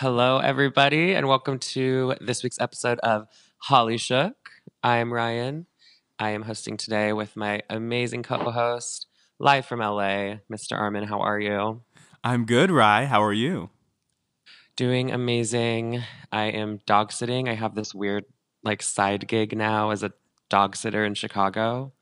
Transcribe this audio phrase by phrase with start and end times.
[0.00, 3.28] Hello, everybody, and welcome to this week's episode of
[3.58, 4.32] Holly Shook.
[4.82, 5.66] I am Ryan.
[6.18, 9.08] I am hosting today with my amazing co-host,
[9.38, 10.72] live from LA, Mr.
[10.72, 11.04] Armin.
[11.04, 11.82] How are you?
[12.24, 13.04] I'm good, Rye.
[13.04, 13.68] How are you?
[14.74, 16.02] Doing amazing.
[16.32, 17.46] I am dog sitting.
[17.46, 18.24] I have this weird
[18.64, 20.14] like side gig now as a
[20.48, 21.92] dog sitter in Chicago,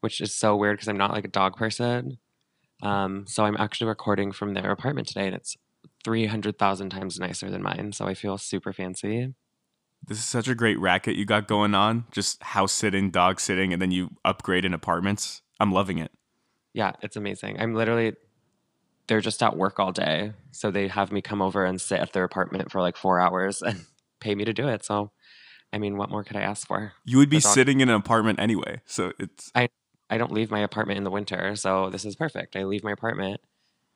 [0.00, 2.18] which is so weird because I'm not like a dog person.
[2.82, 5.56] Um, so I'm actually recording from their apartment today, and it's
[6.04, 7.92] three hundred thousand times nicer than mine.
[7.92, 9.34] So I feel super fancy.
[10.06, 12.06] This is such a great racket you got going on.
[12.10, 15.42] Just house sitting, dog sitting, and then you upgrade in apartments.
[15.58, 16.10] I'm loving it.
[16.72, 17.60] Yeah, it's amazing.
[17.60, 18.14] I'm literally
[19.10, 22.12] they're just at work all day, so they have me come over and sit at
[22.12, 23.84] their apartment for like four hours and
[24.20, 24.84] pay me to do it.
[24.84, 25.10] So,
[25.72, 26.92] I mean, what more could I ask for?
[27.04, 29.68] You would be sitting in an apartment anyway, so it's I,
[30.08, 32.54] I don't leave my apartment in the winter, so this is perfect.
[32.54, 33.40] I leave my apartment,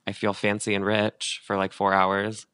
[0.06, 2.46] I feel fancy and rich for like four hours,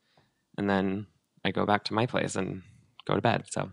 [0.57, 1.07] and then
[1.45, 2.63] I go back to my place and
[3.07, 3.45] go to bed.
[3.51, 3.71] So,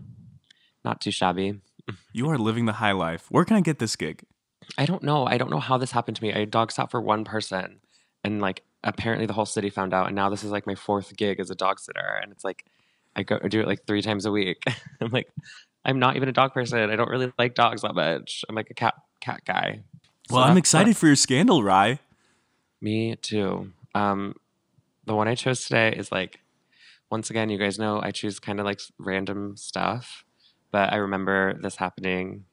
[0.83, 1.61] not too shabby.
[2.13, 3.27] you are living the high life.
[3.29, 4.23] Where can I get this gig?
[4.77, 5.25] I don't know.
[5.25, 6.33] I don't know how this happened to me.
[6.33, 7.79] I dog sat for one person,
[8.23, 11.15] and like apparently the whole city found out, and now this is like my fourth
[11.15, 12.65] gig as a dog sitter, and it's like
[13.15, 14.63] I go I do it like three times a week.
[15.01, 15.29] I'm like,
[15.85, 16.79] I'm not even a dog person.
[16.89, 18.43] I don't really like dogs that much.
[18.49, 19.83] I'm like a cat cat guy.
[20.29, 20.99] So Well, I'm excited fun.
[20.99, 21.99] for your scandal, Rye.
[22.81, 23.71] Me too.
[23.95, 24.35] Um,
[25.05, 26.39] the one I chose today is like,
[27.11, 30.25] once again, you guys know I choose kind of like random stuff,
[30.71, 32.45] but I remember this happening.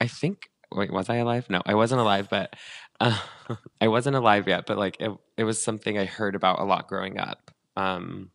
[0.00, 0.48] I think.
[0.72, 1.48] Wait, was I alive?
[1.50, 2.56] No, I wasn't alive, but
[3.00, 3.18] uh,
[3.80, 4.66] I wasn't alive yet.
[4.66, 8.30] But like, it, it was something I heard about a lot growing up, um,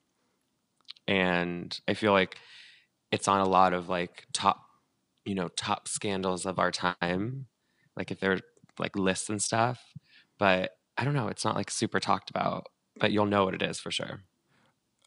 [1.07, 2.37] and I feel like
[3.11, 4.61] it's on a lot of like top,
[5.25, 7.47] you know, top scandals of our time.
[7.95, 8.39] Like if they're
[8.79, 9.81] like lists and stuff,
[10.39, 11.27] but I don't know.
[11.27, 12.67] It's not like super talked about,
[12.99, 14.23] but you'll know what it is for sure.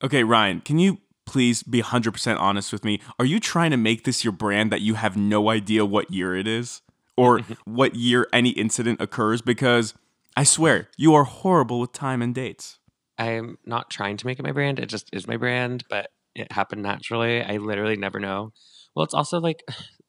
[0.02, 3.00] Okay, Ryan, can you please be 100% honest with me?
[3.18, 6.34] Are you trying to make this your brand that you have no idea what year
[6.34, 6.80] it is
[7.16, 9.42] or what year any incident occurs?
[9.42, 9.94] Because
[10.36, 12.78] I swear, you are horrible with time and dates.
[13.18, 14.78] I'm not trying to make it my brand.
[14.78, 17.42] It just is my brand, but it happened naturally.
[17.42, 18.52] I literally never know.
[18.94, 19.62] Well, it's also like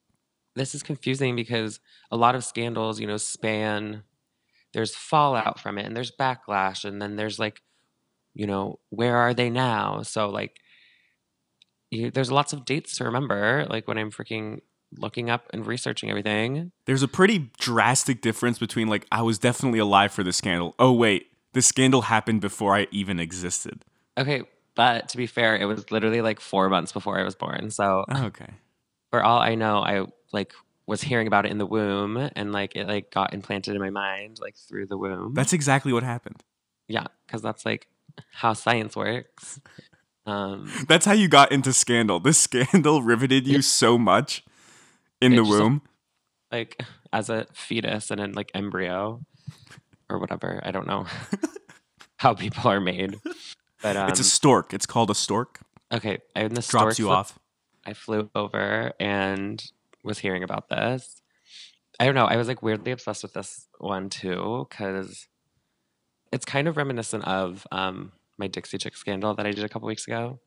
[0.56, 4.04] this is confusing because a lot of scandals, you know, span
[4.72, 7.62] there's fallout from it and there's backlash and then there's like
[8.34, 10.00] you know, where are they now?
[10.02, 10.56] So like
[11.90, 14.60] you, there's lots of dates to remember like when I'm freaking
[14.96, 16.72] looking up and researching everything.
[16.86, 20.74] There's a pretty drastic difference between, like, I was definitely alive for the scandal.
[20.78, 23.84] Oh, wait, the scandal happened before I even existed.
[24.18, 24.42] Okay,
[24.74, 27.70] but to be fair, it was literally like 4 months before I was born.
[27.70, 28.50] So oh, Okay.
[29.10, 30.52] for all I know, I like
[30.92, 33.90] was hearing about it in the womb and like it like got implanted in my
[33.90, 35.32] mind like through the womb.
[35.34, 36.42] That's exactly what happened.
[36.86, 37.88] yeah, because that's like
[38.32, 39.58] how science works.
[40.24, 42.20] Um, That's how you got into scandal.
[42.20, 44.44] This scandal riveted you so much
[45.20, 45.82] in the womb.
[46.52, 46.80] like
[47.12, 49.20] as a fetus and in like embryo
[50.08, 50.60] or whatever.
[50.64, 51.06] I don't know
[52.18, 53.18] how people are made,
[53.82, 54.72] but um, it's a stork.
[54.72, 55.58] It's called a stork.
[55.92, 56.18] okay.
[56.36, 57.38] In the Drops you flip- off.
[57.84, 59.60] I flew over and
[60.02, 61.20] was hearing about this.
[62.00, 62.24] I don't know.
[62.24, 65.28] I was like weirdly obsessed with this one too because
[66.32, 69.86] it's kind of reminiscent of um, my Dixie Chick scandal that I did a couple
[69.88, 70.40] weeks ago.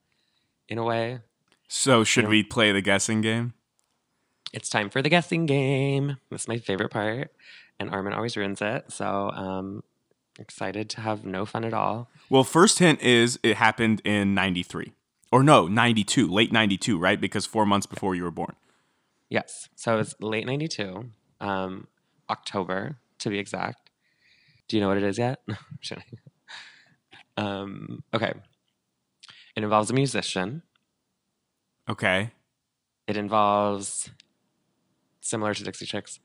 [0.67, 1.19] In a way,
[1.67, 2.29] So, should Yeah.
[2.31, 3.53] we play the guessing game?
[4.53, 6.17] it's time for the guessing game.
[6.31, 7.31] That's my favorite part,
[7.79, 8.91] and Armin always ruins it.
[8.91, 9.83] So, um,
[10.39, 12.09] excited to have no fun at all.
[12.29, 14.93] Well, first hint is it happened in 93.
[15.31, 17.19] Or no, 92, late 92, right?
[17.21, 18.55] Because four months before you were born.
[19.29, 19.69] Yes.
[19.75, 21.05] So it was late 92,
[21.41, 21.87] um,
[22.29, 23.89] October to be exact.
[24.67, 25.39] Do you know what it is yet?
[27.37, 28.33] Um, okay.
[29.55, 30.61] It involves a musician.
[31.89, 32.31] Okay.
[33.07, 34.09] It involves,
[35.21, 36.19] similar to Dixie Chicks,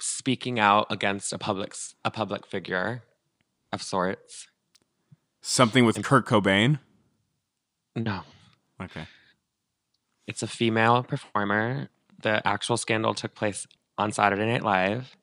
[0.00, 1.74] speaking out against a public
[2.04, 3.04] a public figure
[3.72, 4.48] of sorts.
[5.40, 6.80] Something with Kurt Cobain.
[7.94, 8.22] No,
[8.82, 9.06] Okay.
[10.26, 11.88] It's a female performer.
[12.22, 13.66] The actual scandal took place
[13.98, 15.16] on Saturday Night Live.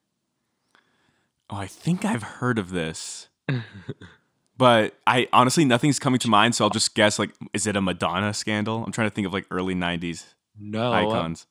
[1.49, 3.29] Oh, I think I've heard of this.
[4.57, 7.81] but I honestly nothing's coming to mind, so I'll just guess like is it a
[7.81, 8.83] Madonna scandal?
[8.85, 10.25] I'm trying to think of like early 90s
[10.59, 11.47] No, icons.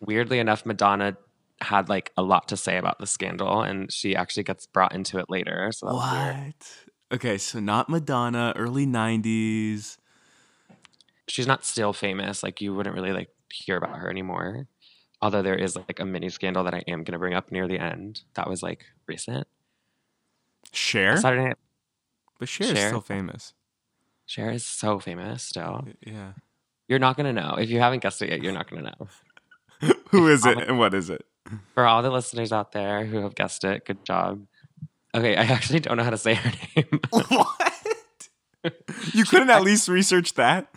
[0.00, 1.16] weirdly enough, Madonna
[1.60, 5.18] had like a lot to say about the scandal, and she actually gets brought into
[5.18, 5.70] it later.
[5.72, 6.36] So that was weird.
[6.36, 7.14] What?
[7.14, 9.96] Okay, so not Madonna, early 90s.
[11.28, 12.42] She's not still famous.
[12.42, 14.66] Like you wouldn't really like hear about her anymore.
[15.22, 17.78] Although there is like a mini scandal that I am gonna bring up near the
[17.78, 18.22] end.
[18.34, 19.46] That was like recent.
[20.72, 21.16] Cher?
[21.16, 21.56] Saturday Night.
[22.38, 22.88] But Cher is Cher?
[22.88, 23.54] still famous.
[24.26, 25.86] Cher is so famous still.
[26.06, 26.32] Yeah.
[26.88, 28.42] You're not gonna know if you haven't guessed it yet.
[28.42, 29.08] You're not gonna know.
[30.10, 31.24] Who is it and what is it?
[31.74, 34.46] For all the listeners out there who have guessed it, good job.
[35.14, 37.00] Okay, I actually don't know how to say her name.
[37.10, 37.72] what?
[39.12, 40.68] You couldn't at least research that?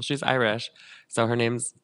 [0.00, 0.70] She's Irish,
[1.08, 1.74] so her name's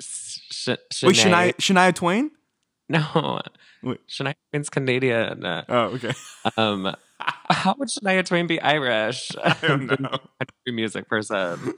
[0.00, 2.30] Sh- Sh- Wait, Shania, Shania Twain?
[2.88, 3.40] No,
[3.82, 4.06] Wait.
[4.06, 5.44] Shania Twain's Canadian.
[5.44, 5.64] Oh,
[5.94, 6.12] okay.
[6.56, 9.32] Um, how would Shania Twain be Irish?
[9.42, 10.10] I don't know.
[10.38, 11.74] Country music person.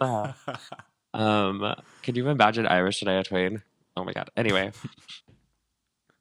[1.15, 3.63] Um, can you imagine Irish Shania Twain?
[3.97, 4.31] Oh my god.
[4.37, 4.73] Anyway,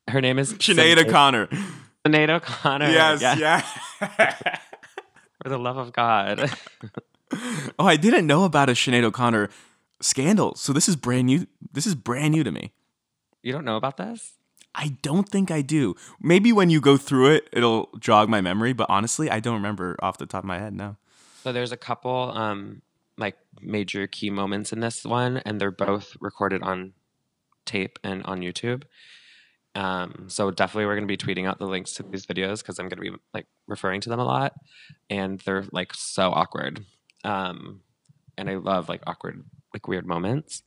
[0.08, 1.48] her name is Sinead O'Connor.
[2.06, 2.90] Sinead O'Connor.
[2.90, 3.36] Yes, Yeah,
[4.00, 4.58] yeah.
[5.44, 6.50] For the love of God.
[7.80, 9.50] oh, I didn't know about a Sinead O'Connor
[10.02, 10.56] scandal.
[10.56, 11.48] So this is brand new.
[11.72, 12.74] This is brand new to me.
[13.44, 14.34] You don't know about this?
[14.76, 15.96] I don't think I do.
[16.22, 18.74] Maybe when you go through it, it'll jog my memory.
[18.74, 20.98] But honestly, I don't remember off the top of my head now.
[21.44, 22.82] So there's a couple um
[23.18, 26.94] like major key moments in this one, and they're both recorded on
[27.66, 28.84] tape and on YouTube.
[29.74, 32.90] Um, so definitely we're gonna be tweeting out the links to these videos because I'm
[32.90, 34.54] gonna be like referring to them a lot,
[35.10, 36.86] and they're like so awkward.
[37.24, 37.82] Um,
[38.38, 39.44] and I love like awkward,
[39.74, 40.64] like weird moments.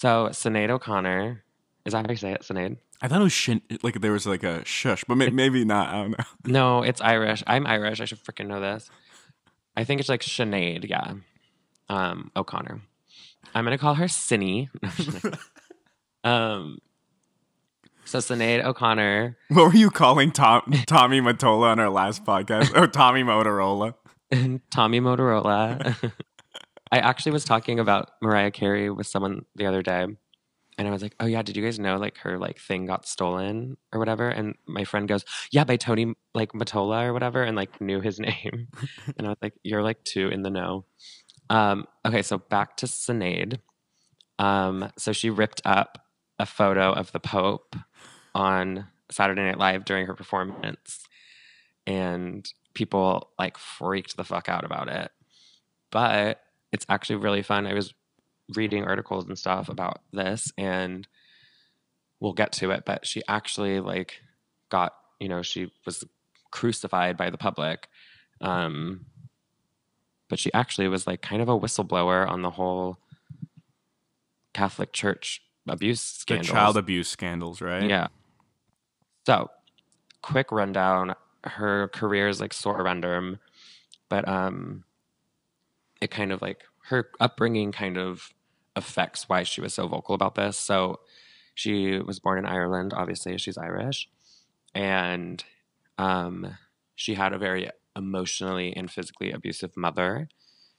[0.00, 1.42] So Sinead O'Connor,
[1.84, 2.42] is that how you say it?
[2.42, 2.78] Sinead?
[3.02, 5.88] I thought it was shin- like there was like a shush, but may- maybe not.
[5.88, 6.24] I don't know.
[6.46, 7.42] No, it's Irish.
[7.46, 8.00] I'm Irish.
[8.00, 8.90] I should freaking know this.
[9.76, 11.14] I think it's like Sinead, yeah.
[11.88, 12.80] Um, O'Connor.
[13.54, 14.68] I'm gonna call her Cinny.
[16.24, 16.78] um,
[18.04, 22.76] so Sinead O'Connor What were you calling Tom Tommy Mottola on our last podcast?
[22.76, 23.94] Or Tommy Motorola?
[24.30, 26.12] And Tommy Motorola.
[26.92, 30.06] I actually was talking about Mariah Carey with someone the other day,
[30.78, 33.06] and I was like, "Oh yeah, did you guys know like her like thing got
[33.06, 37.56] stolen or whatever?" And my friend goes, "Yeah, by Tony like Mottola or whatever," and
[37.56, 38.68] like knew his name,
[39.16, 40.84] and I was like, "You're like two in the know."
[41.48, 43.58] Um, okay, so back to Sinead.
[44.38, 45.98] Um, so she ripped up
[46.38, 47.76] a photo of the Pope
[48.34, 51.04] on Saturday Night Live during her performance,
[51.86, 55.10] and people like freaked the fuck out about it.
[55.90, 56.40] But
[56.72, 57.66] it's actually really fun.
[57.66, 57.94] I was
[58.54, 61.06] reading articles and stuff about this, and
[62.20, 62.84] we'll get to it.
[62.84, 64.20] But she actually like
[64.68, 66.04] got you know she was
[66.50, 67.88] crucified by the public.
[68.40, 69.06] Um,
[70.28, 72.98] but she actually was like kind of a whistleblower on the whole
[74.54, 77.88] Catholic Church abuse The child abuse scandals, right?
[77.88, 78.08] Yeah.
[79.26, 79.50] So,
[80.22, 81.14] quick rundown.
[81.44, 83.38] Her career is like sort of random,
[84.08, 84.84] but um,
[86.00, 88.32] it kind of like her upbringing kind of
[88.76, 90.56] affects why she was so vocal about this.
[90.56, 91.00] So,
[91.54, 92.94] she was born in Ireland.
[92.94, 94.08] Obviously, she's Irish,
[94.74, 95.42] and
[95.98, 96.56] um,
[96.94, 100.28] she had a very emotionally and physically abusive mother.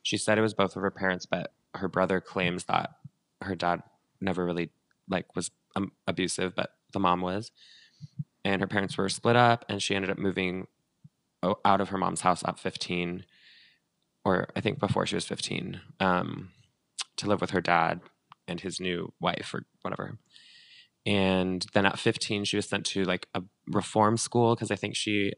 [0.04, 2.92] She said it was both of her parents, but her brother claims that
[3.42, 3.84] her dad
[4.20, 4.70] never really
[5.10, 7.52] like was um, abusive, but the mom was.
[8.44, 10.68] And her parents were split up, and she ended up moving
[11.44, 13.26] out of her mom's house at 15,
[14.26, 16.50] or I think before she was 15, um,
[17.18, 18.02] to live with her dad
[18.48, 20.18] and his new wife or whatever.
[21.06, 24.96] And then at 15, she was sent to like a reform school because I think
[24.96, 25.34] she,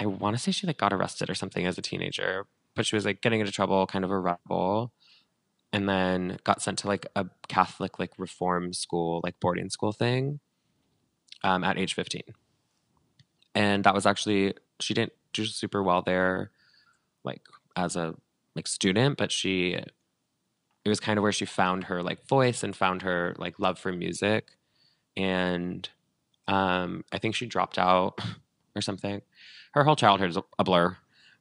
[0.00, 2.96] I want to say she like got arrested or something as a teenager, but she
[2.96, 4.92] was like getting into trouble, kind of a rebel
[5.74, 10.38] and then got sent to like a Catholic like reform school, like boarding school thing,
[11.44, 12.24] um, at age fifteen.
[13.54, 16.50] And that was actually she didn't do super well there,
[17.22, 17.42] like
[17.76, 18.16] as a
[18.56, 19.74] like student, but she
[20.84, 23.78] it was kind of where she found her like voice and found her like love
[23.78, 24.56] for music,
[25.16, 25.88] and
[26.48, 28.18] um, I think she dropped out
[28.76, 29.22] or something.
[29.72, 30.96] Her whole childhood is a- blur,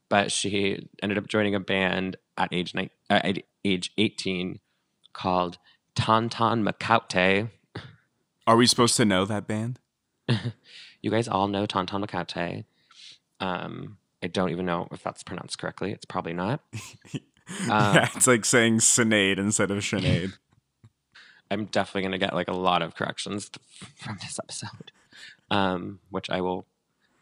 [0.10, 4.60] but she ended up joining a band at age nine, uh, at age 18
[5.14, 5.58] called
[5.96, 7.50] Ton Ton Macoute.
[8.48, 9.80] Are we supposed to know that band?
[11.04, 12.64] You guys all know Ton Ton Macoute.
[13.42, 15.92] Um, I don't even know if that's pronounced correctly.
[15.92, 16.62] It's probably not.
[17.70, 20.32] Um, yeah, it's like saying Sinead instead of Sinead.
[21.52, 23.52] I'm definitely going to get like a lot of corrections
[23.98, 24.94] from this episode,
[25.52, 26.66] um, which I will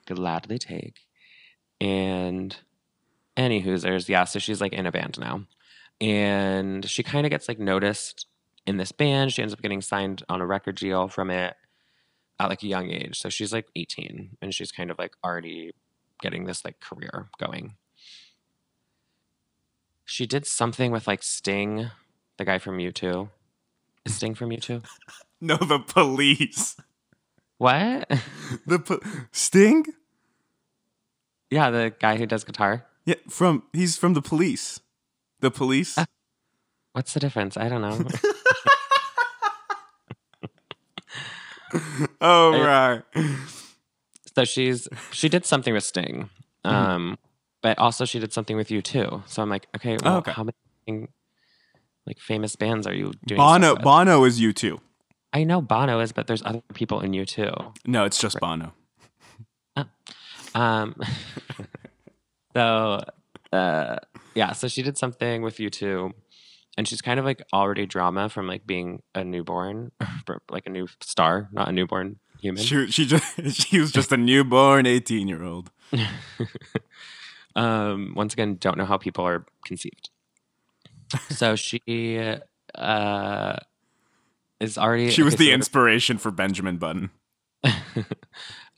[0.05, 1.07] gladly take.
[1.81, 2.55] And
[3.35, 4.25] any Hoosers, yeah.
[4.25, 5.47] So she's like in a band now,
[5.99, 8.27] and she kind of gets like noticed
[8.67, 9.33] in this band.
[9.33, 11.55] She ends up getting signed on a record deal from it
[12.41, 13.19] at like a young age.
[13.19, 15.73] So she's like 18, and she's kind of like already
[16.21, 17.75] getting this like career going.
[20.05, 21.89] She did something with like Sting,
[22.37, 23.29] the guy from U2.
[24.05, 24.83] Is Sting from U2?
[25.41, 26.75] no, the police.
[27.57, 28.09] What?
[28.65, 28.99] The po-
[29.31, 29.85] Sting?
[31.49, 32.85] yeah, the guy who does guitar.
[33.05, 34.79] Yeah, from he's from the police.
[35.39, 35.97] The police.
[35.97, 36.05] Uh,
[36.93, 37.55] What's the difference?
[37.57, 37.97] I don't know.
[42.21, 43.01] oh right.
[44.35, 46.29] so she's she did something with Sting,
[46.65, 46.75] Mm-hmm.
[46.75, 47.17] um,
[47.61, 49.23] but also she did something with U2.
[49.27, 50.31] So I'm like, okay, Oh, well, okay.
[50.31, 51.07] how many
[52.05, 53.37] like famous bands are you doing?
[53.37, 53.75] Bono.
[53.75, 54.79] Bono is U2.
[55.33, 57.73] I know Bono is, but there's other people in U2.
[57.87, 58.73] No, it's just Bono.
[60.53, 60.95] Um,
[62.55, 62.99] so,
[63.53, 63.95] uh,
[64.35, 66.11] yeah, so she did something with U2,
[66.77, 69.91] and she's kind of like already drama from like being a newborn,
[70.49, 72.63] like a new star, not a newborn human.
[72.63, 75.71] She she just she was just a newborn eighteen year old.
[77.55, 80.09] um, once again, don't know how people are conceived.
[81.29, 82.39] So she
[82.75, 83.55] uh,
[84.59, 85.09] is already.
[85.09, 87.09] She was okay, the so- inspiration for Benjamin Button.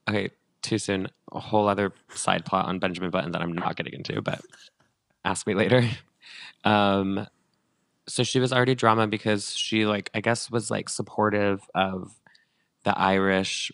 [0.09, 0.29] okay,
[0.61, 1.09] too soon.
[1.31, 4.41] A whole other side plot on Benjamin Button that I'm not getting into, but
[5.23, 5.87] ask me later.
[6.63, 7.27] Um,
[8.07, 12.11] so she was already drama because she like I guess was like supportive of
[12.83, 13.71] the Irish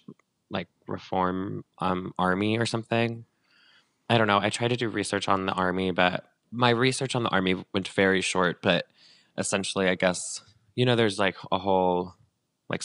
[0.49, 3.25] like reform um army or something.
[4.09, 4.39] I don't know.
[4.39, 7.87] I tried to do research on the army, but my research on the army went
[7.87, 8.61] very short.
[8.61, 8.85] But
[9.37, 10.41] essentially, I guess
[10.75, 12.15] you know, there's like a whole
[12.69, 12.83] like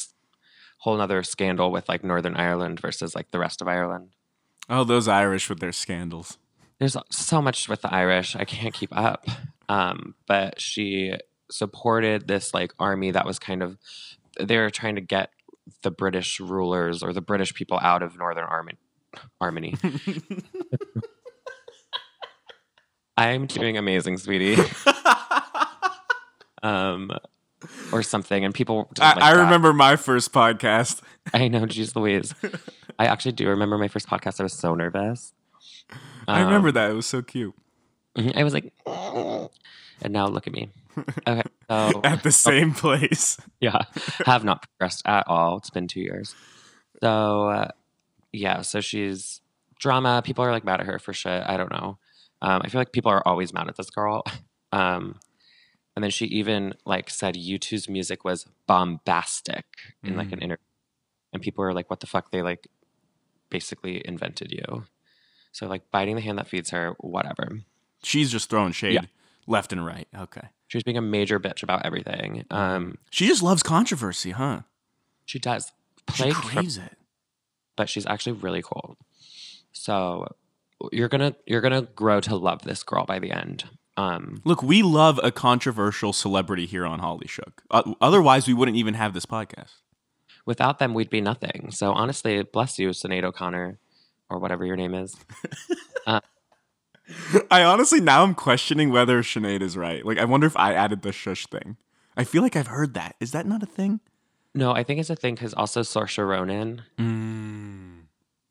[0.79, 4.11] whole other scandal with like Northern Ireland versus like the rest of Ireland.
[4.69, 6.39] Oh, those Irish with their scandals.
[6.79, 9.27] There's so much with the Irish, I can't keep up.
[9.69, 11.15] Um, but she
[11.51, 13.77] supported this like army that was kind of
[14.41, 15.31] they were trying to get
[15.83, 18.77] the British rulers or the British people out of Northern Armin-
[19.41, 19.79] Armany.
[23.17, 24.61] I'm doing amazing, sweetie.
[26.63, 27.11] um,
[27.93, 28.89] or something, and people.
[28.95, 29.43] didn't I, like I that.
[29.45, 31.01] remember my first podcast.
[31.33, 32.35] I know, geez Louise.
[32.99, 34.41] I actually do remember my first podcast.
[34.41, 35.33] I was so nervous.
[36.27, 36.91] I remember Um, that.
[36.91, 37.55] It was so cute.
[38.17, 40.71] mhm, I was like, and now look at me.
[41.27, 43.39] Okay, so At the same place.
[43.61, 43.83] yeah,
[44.27, 45.59] have not progressed at all.
[45.59, 46.35] It's been two years.
[47.03, 47.69] So uh,
[48.33, 49.41] yeah, so she's
[49.79, 50.23] drama.
[50.25, 51.43] People are like mad at her for shit.
[51.47, 51.99] I don't know.
[52.43, 54.23] Um, I feel like people are always mad at this girl.
[54.73, 55.21] Um,
[55.95, 59.65] and then she even like said U2's music was bombastic
[60.03, 60.65] in like an interview,
[61.33, 62.67] and people were like, "What the fuck?" They like
[63.51, 64.87] basically invented you.
[65.53, 67.61] So like biting the hand that feeds her, whatever.
[68.03, 69.03] She's just throwing shade Yeah.
[69.47, 70.09] Left and right.
[70.17, 70.49] Okay.
[70.69, 72.45] She was being a major bitch about everything.
[72.51, 74.61] Um, She just loves controversy, huh?
[75.27, 75.73] she does
[76.15, 76.97] She plagued from craves it.
[77.77, 78.97] but she's actually really cool.
[79.73, 80.27] So
[80.93, 83.65] you're gonna you're gonna grow to love this girl by the end.
[83.97, 87.63] Um, Look, we love a controversial celebrity here on Holly Shook.
[87.71, 89.71] Uh, otherwise, we wouldn't even have this podcast.
[90.45, 91.71] without them, we'd be nothing.
[91.71, 93.79] So honestly, bless you, Sinead O'Connor,
[94.29, 95.17] or whatever your name is.
[97.51, 100.05] I honestly now I'm questioning whether Sinead is right.
[100.05, 101.77] Like, I wonder if I added the shush thing.
[102.17, 103.17] I feel like I've heard that.
[103.21, 104.01] Is that not a thing?
[104.55, 108.03] No, I think it's a thing because also Saoirse Ronan, Mm,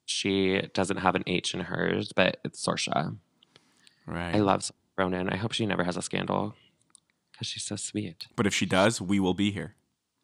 [0.06, 3.18] she doesn't have an H in hers, but it's Saoirse.
[4.06, 4.36] right.
[4.36, 5.30] I love Ronan.
[5.30, 6.56] I hope she never has a scandal
[7.32, 8.28] because she's so sweet.
[8.36, 9.76] but if she does, we will be here.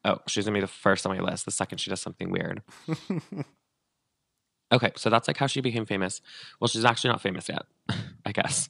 [0.06, 1.46] Oh, she's gonna be the first on my list.
[1.46, 2.62] The second she does something weird.
[4.72, 6.22] okay, so that's like how she became famous.
[6.60, 7.66] Well, she's actually not famous yet,
[8.26, 8.70] I guess.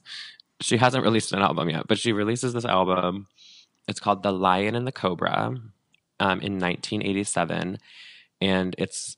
[0.60, 3.26] She hasn't released an album yet, but she releases this album.
[3.88, 5.54] It's called The Lion and the Cobra
[6.20, 7.78] um, in 1987.
[8.40, 9.16] And it's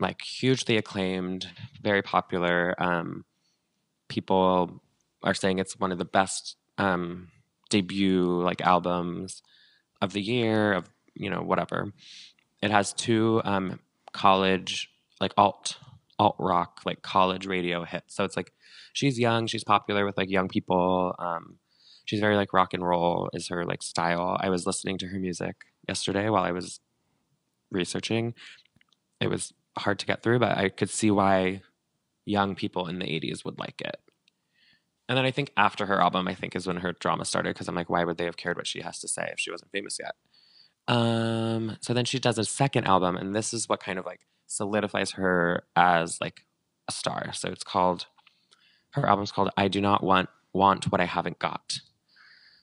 [0.00, 1.48] like hugely acclaimed,
[1.82, 2.74] very popular.
[2.78, 3.24] Um,
[4.08, 4.82] people
[5.22, 7.28] are saying it's one of the best um,
[7.68, 9.42] debut like albums
[10.00, 11.92] of the year, of you know, whatever.
[12.62, 13.80] It has two um,
[14.12, 15.76] college, like alt
[16.18, 18.16] alt rock, like college radio hits.
[18.16, 18.52] So it's like
[18.92, 21.14] she's young, she's popular with like young people.
[21.18, 21.58] Um,
[22.04, 24.36] she's very like rock and roll is her like style.
[24.40, 25.56] I was listening to her music
[25.86, 26.80] yesterday while I was
[27.70, 28.34] researching.
[29.20, 31.62] It was hard to get through, but I could see why
[32.24, 33.96] young people in the 80s would like it.
[35.08, 37.68] And then I think after her album, I think is when her drama started because
[37.68, 39.72] I'm like, why would they have cared what she has to say if she wasn't
[39.72, 40.14] famous yet?
[40.86, 44.20] Um, so then she does a second album, and this is what kind of like
[44.48, 46.44] solidifies her as like
[46.88, 47.32] a star.
[47.32, 48.06] So it's called
[48.92, 51.78] her album's called I Do Not Want Want What I Haven't Got,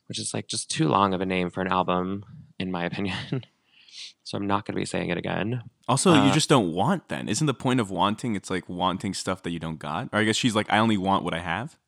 [0.08, 2.24] which is like just too long of a name for an album,
[2.58, 3.44] in my opinion.
[4.24, 5.62] so I'm not gonna be saying it again.
[5.88, 7.28] Also, you Uh, just don't want then.
[7.28, 10.08] Isn't the point of wanting it's like wanting stuff that you don't got?
[10.12, 11.78] Or I guess she's like, I only want what I have.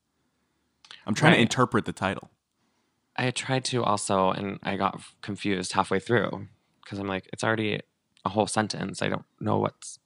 [1.05, 2.31] I'm trying to interpret the title.
[3.17, 6.47] I tried to also, and I got confused halfway through
[6.85, 7.81] because I'm like, it's already
[8.28, 9.00] a whole sentence.
[9.02, 9.99] I don't know what's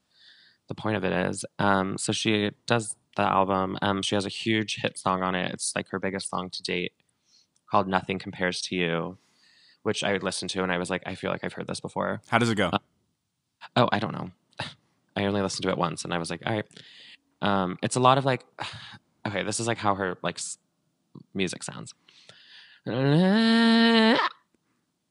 [0.69, 1.45] the point of it is.
[1.59, 3.77] Um, so she does the album.
[3.83, 5.53] Um, she has a huge hit song on it.
[5.53, 6.93] It's like her biggest song to date,
[7.69, 9.19] called "Nothing Compares to You,"
[9.83, 11.81] which I would listen to, and I was like, I feel like I've heard this
[11.81, 12.23] before.
[12.29, 12.71] How does it go?
[13.77, 14.31] Oh, I don't know.
[15.17, 16.67] I only listened to it once, and I was like, all right.
[17.43, 18.45] Um, it's a lot of like,
[19.27, 20.39] okay, this is like how her like
[21.35, 21.93] music sounds.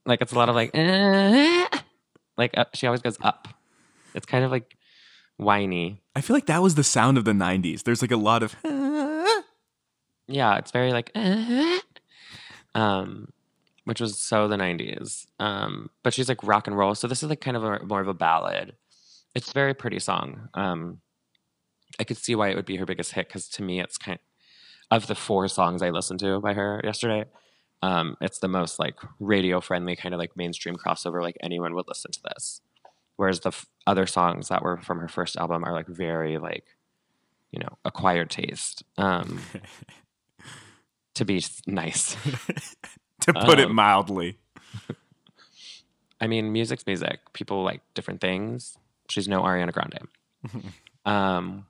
[0.04, 0.72] Like it's a lot of like,
[2.38, 3.48] like uh, she always goes up.
[4.14, 4.78] It's kind of like
[5.38, 6.02] whiny.
[6.16, 7.84] I feel like that was the sound of the 90s.
[7.84, 8.56] There's like a lot of
[10.32, 11.12] Yeah, it's very like,
[12.76, 13.28] um,
[13.86, 15.28] which was so the '90s.
[15.40, 18.02] Um, but she's like rock and roll, so this is like kind of a, more
[18.02, 18.76] of a ballad.
[19.36, 20.50] It's a very pretty song.
[20.54, 21.02] Um,
[22.00, 24.16] I could see why it would be her biggest hit because to me, it's kind
[24.18, 24.22] of
[24.92, 27.26] of the four songs I listened to by her yesterday.
[27.84, 31.22] Um, it's the most like radio friendly kind of like mainstream crossover.
[31.22, 32.62] Like anyone would listen to this.
[33.16, 36.66] Whereas the f- other songs that were from her first album are like very like,
[37.52, 38.84] you know, acquired taste.
[38.98, 39.42] Um,
[41.16, 42.16] to be nice.
[43.22, 44.38] to put it Um, mildly.
[46.22, 47.20] I mean, music's music.
[47.34, 48.78] People like different things.
[49.10, 50.08] She's no Ariana Grande.
[51.06, 51.66] Um,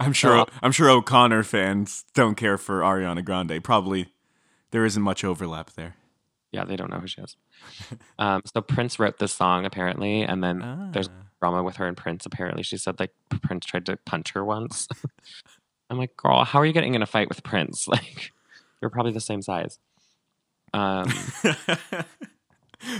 [0.00, 3.62] I'm sure Uh, I'm sure O'Connor fans don't care for Ariana Grande.
[3.62, 4.08] Probably
[4.72, 5.94] there isn't much overlap there.
[6.50, 7.36] yeah, they don't know who she is.
[8.18, 11.12] Um, so Prince wrote this song apparently, and then there's Ah.
[11.40, 12.26] drama with her and Prince.
[12.26, 13.12] Apparently, she said like
[13.42, 14.88] Prince tried to punch her once.
[15.90, 17.86] I'm like, girl, how are you getting in a fight with Prince?
[17.94, 18.32] Like,
[18.80, 19.78] you're probably the same size.
[20.74, 21.12] Um,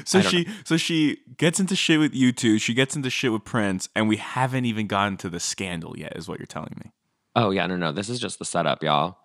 [0.04, 2.60] so she so she gets into shit with U2.
[2.60, 6.16] She gets into shit with Prince, and we haven't even gotten to the scandal yet.
[6.16, 6.92] Is what you're telling me?
[7.34, 9.18] oh yeah, no, no, this is just the setup, y'all.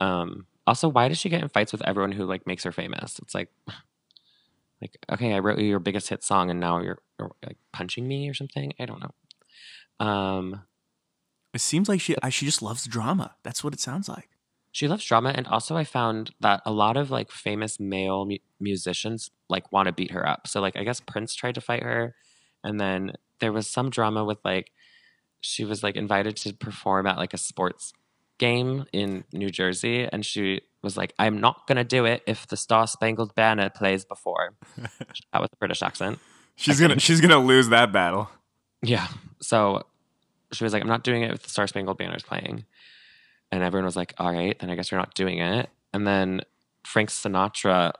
[0.00, 3.18] Um, also, why does she get in fights with everyone who like makes her famous?
[3.20, 3.50] It's like,
[4.80, 8.06] like okay, I wrote you your biggest hit song, and now you're, you're like punching
[8.06, 8.72] me or something.
[8.80, 10.06] I don't know.
[10.06, 10.62] Um,
[11.54, 13.36] It seems like she she just loves drama.
[13.42, 14.28] That's what it sounds like.
[14.72, 18.38] she loves drama, and also I found that a lot of like famous male mu-
[18.60, 20.46] musicians like want to beat her up.
[20.48, 22.14] So like I guess Prince tried to fight her,
[22.64, 24.72] and then there was some drama with like
[25.40, 27.92] she was like invited to perform at like a sports
[28.46, 32.56] game in New Jersey, and she was like, "I'm not gonna do it if the
[32.56, 34.50] Star Spangled Banner plays before."
[35.32, 36.18] that was a British accent.
[36.56, 38.28] She's I gonna think- she's gonna lose that battle.
[38.82, 39.06] Yeah.
[39.40, 39.82] So
[40.52, 42.64] she was like, I'm not doing it if the Star Spangled Banner is playing.
[43.52, 45.68] And everyone was like, all right, then I guess you're not doing it.
[45.94, 46.40] And then
[46.84, 47.92] Frank Sinatra,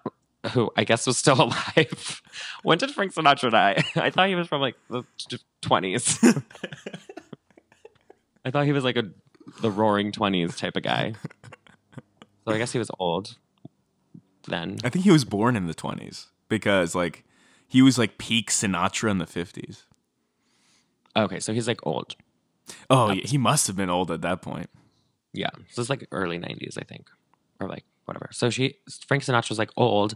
[0.52, 2.20] who I guess was still alive.
[2.62, 3.82] when did Frank Sinatra die?
[3.96, 5.04] I thought he was from like the
[5.62, 6.42] 20s.
[8.44, 9.04] I thought he was like a
[9.60, 11.14] the roaring 20s type of guy.
[12.46, 13.36] So I guess he was old
[14.48, 14.78] then.
[14.84, 17.24] I think he was born in the 20s because like
[17.68, 19.84] he was like peak Sinatra in the 50s.
[21.16, 22.16] Okay, so he's like old.
[22.88, 24.70] Oh, yeah, he must have been old at that point.
[25.32, 25.50] Yeah.
[25.70, 27.08] So it's like early 90s, I think.
[27.60, 28.28] Or like whatever.
[28.32, 28.76] So she
[29.06, 30.14] Frank Sinatra's like old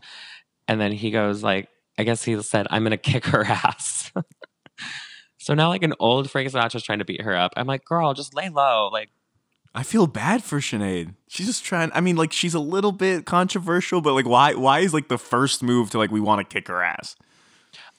[0.68, 4.10] and then he goes like I guess he said I'm going to kick her ass.
[5.38, 7.52] so now like an old Frank Sinatra Sinatra's trying to beat her up.
[7.56, 9.10] I'm like, "Girl, just lay low." Like
[9.76, 11.14] I feel bad for Sinead.
[11.28, 11.90] She's just trying.
[11.94, 14.54] I mean, like she's a little bit controversial, but like, why?
[14.54, 17.14] Why is like the first move to like we want to kick her ass?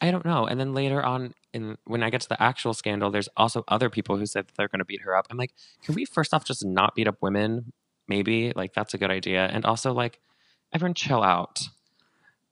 [0.01, 0.45] I don't know.
[0.45, 3.89] And then later on in when I get to the actual scandal, there's also other
[3.91, 5.27] people who said that they're going to beat her up.
[5.29, 7.73] I'm like, "Can we first off just not beat up women?
[8.07, 10.19] Maybe like that's a good idea." And also like
[10.73, 11.61] everyone chill out.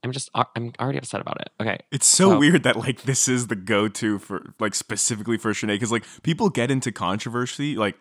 [0.03, 1.49] I'm just uh, I'm already upset about it.
[1.59, 1.79] Okay.
[1.91, 5.69] It's so So- weird that like this is the go-to for like specifically for Sinead
[5.75, 7.75] because like people get into controversy.
[7.75, 7.95] Like,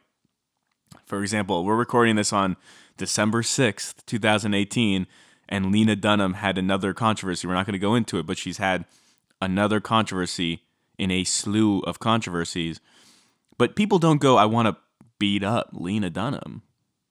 [1.06, 2.56] for example, we're recording this on
[2.96, 5.06] December sixth, two thousand eighteen,
[5.48, 7.46] and Lena Dunham had another controversy.
[7.46, 8.84] We're not going to go into it, but she's had
[9.40, 10.62] another controversy
[10.98, 12.80] in a slew of controversies.
[13.58, 14.76] But people don't go, "I want to
[15.18, 16.62] beat up Lena Dunham,"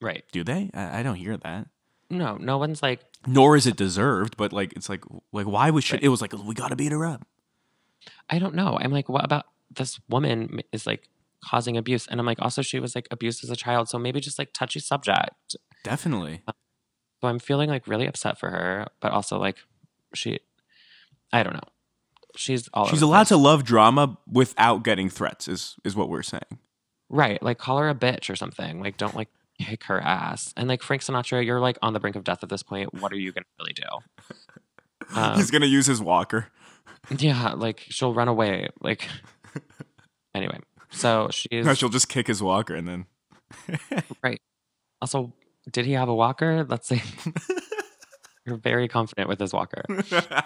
[0.01, 0.23] Right.
[0.31, 0.69] do they?
[0.73, 1.67] I, I don't hear that.
[2.09, 5.83] No, no one's like Nor is it deserved, but like it's like like why would
[5.83, 5.95] she?
[5.95, 6.03] Right.
[6.03, 7.25] It was like we got to beat her up.
[8.29, 8.77] I don't know.
[8.79, 11.07] I'm like, what about this woman is like
[11.43, 12.07] causing abuse?
[12.07, 14.49] And I'm like, also she was like abused as a child, so maybe just like
[14.53, 15.55] touchy subject.
[15.83, 16.41] Definitely.
[16.47, 19.57] So I'm feeling like really upset for her, but also like
[20.13, 20.39] she,
[21.31, 21.69] I don't know.
[22.35, 25.47] She's all She's allowed to love drama without getting threats.
[25.47, 26.59] Is is what we're saying.
[27.09, 28.81] right, like call her a bitch or something.
[28.81, 29.29] Like don't like
[29.59, 30.53] kick her ass.
[30.57, 32.93] And like Frank Sinatra, you're like on the brink of death at this point.
[32.99, 35.15] What are you gonna really do?
[35.15, 36.47] Um, He's gonna use his walker.
[37.17, 38.69] yeah, like she'll run away.
[38.81, 39.07] Like
[40.33, 40.59] anyway,
[40.93, 43.05] so she's No, she'll just kick his walker and then.
[44.23, 44.41] Right.
[45.01, 45.33] Also,
[45.71, 46.65] did he have a walker?
[46.67, 47.01] Let's see.
[48.45, 49.83] You're very confident with his walker.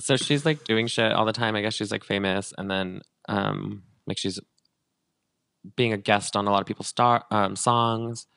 [0.00, 1.56] So she's like doing shit all the time.
[1.56, 4.38] I guess she's like famous, and then um, like she's
[5.76, 8.28] being a guest on a lot of people's star um, songs.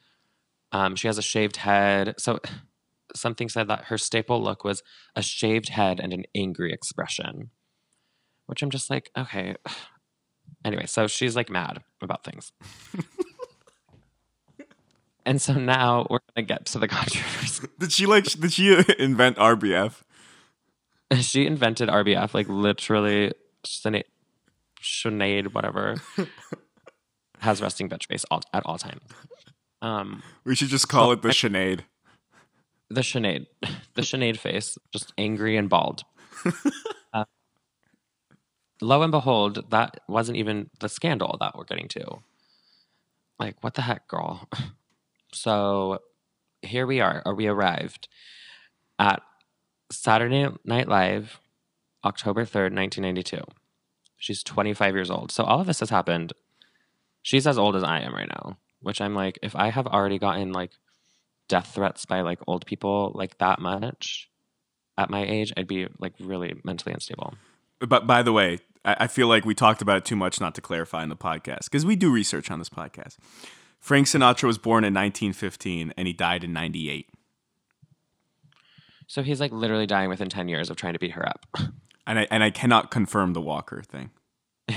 [0.71, 2.15] Um, she has a shaved head.
[2.17, 2.39] So
[3.15, 4.81] something said that her staple look was
[5.15, 7.51] a shaved head and an angry expression,
[8.47, 9.55] which I'm just like, okay.
[10.63, 12.51] Anyway, so she's like mad about things.
[15.25, 17.67] and so now we're gonna get to the controversy.
[17.79, 18.25] Did she like?
[18.25, 20.01] Did she invent RBF?
[21.19, 23.33] she invented RBF, like literally
[23.65, 24.03] Sinead,
[24.81, 25.95] Sinead whatever,
[27.39, 29.01] has resting bitch face all, at all times.
[29.81, 31.81] Um, We should just call So- it the Sinead.
[32.89, 33.47] the Sinead,
[33.95, 36.03] the Sinead face, just angry and bald.
[38.81, 42.17] Lo and behold, that wasn't even the scandal that we're getting to.
[43.39, 44.47] Like, what the heck, girl?
[45.33, 45.99] So
[46.61, 48.07] here we are, or we arrived
[48.99, 49.21] at
[49.91, 51.39] Saturday Night Live,
[52.03, 53.41] October 3rd, 1992.
[54.17, 55.31] She's 25 years old.
[55.31, 56.33] So all of this has happened.
[57.21, 60.19] She's as old as I am right now, which I'm like, if I have already
[60.19, 60.71] gotten like
[61.47, 64.29] death threats by like old people like that much
[64.97, 67.35] at my age, I'd be like really mentally unstable.
[67.79, 70.55] But by the way, I, I feel like we talked about it too much not
[70.55, 73.17] to clarify in the podcast because we do research on this podcast.
[73.79, 77.09] Frank Sinatra was born in 1915 and he died in 98.
[79.07, 81.45] So he's like literally dying within 10 years of trying to beat her up.
[82.07, 84.09] And I, and I cannot confirm the Walker thing.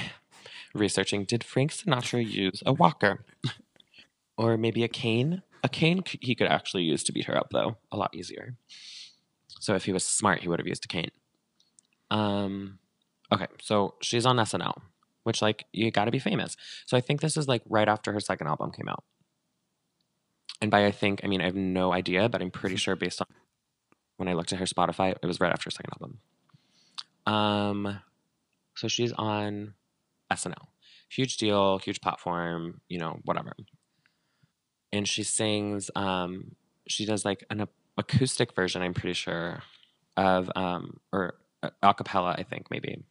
[0.74, 3.24] Researching, did Frank Sinatra use a walker?
[4.36, 5.42] or maybe a cane?
[5.64, 7.78] A cane he could actually use to beat her up, though.
[7.90, 8.56] A lot easier.
[9.58, 11.10] So if he was smart, he would have used a cane.
[12.10, 12.78] Um,
[13.32, 14.80] okay, so she's on SNL,
[15.24, 16.56] which, like, you gotta be famous.
[16.86, 19.04] So I think this is like right after her second album came out.
[20.60, 23.20] And by I think, I mean, I have no idea, but I'm pretty sure based
[23.20, 23.26] on
[24.16, 26.18] when I looked at her Spotify, it was right after her second album.
[27.26, 28.00] Um,
[28.76, 29.74] so she's on
[30.32, 30.68] SNL.
[31.08, 33.52] Huge deal, huge platform, you know, whatever.
[34.92, 36.52] And she sings, um,
[36.88, 37.66] she does like an
[37.98, 39.62] acoustic version, I'm pretty sure,
[40.16, 41.34] of, um, or
[41.82, 43.04] a cappella, I think, maybe,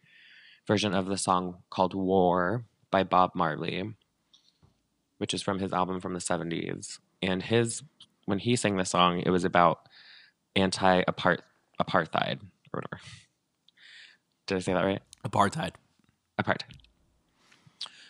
[0.67, 3.95] version of the song called War by Bob Marley,
[5.17, 6.99] which is from his album from the 70s.
[7.21, 7.83] And his,
[8.25, 9.87] when he sang the song, it was about
[10.55, 11.39] anti apartheid
[11.81, 13.01] or whatever.
[14.47, 15.01] Did I say that right?
[15.25, 15.71] Apartheid.
[16.39, 16.75] apartheid,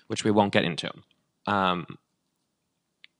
[0.07, 0.91] which we won't get into.
[1.45, 1.85] Um,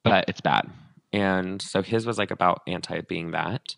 [0.04, 0.70] but it's bad.
[1.12, 3.76] And so his was like about anti being that.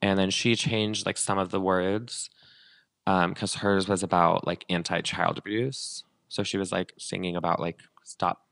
[0.00, 2.30] And then she changed like some of the words
[3.28, 6.04] because hers was about like anti child abuse.
[6.28, 8.46] So she was like singing about like stop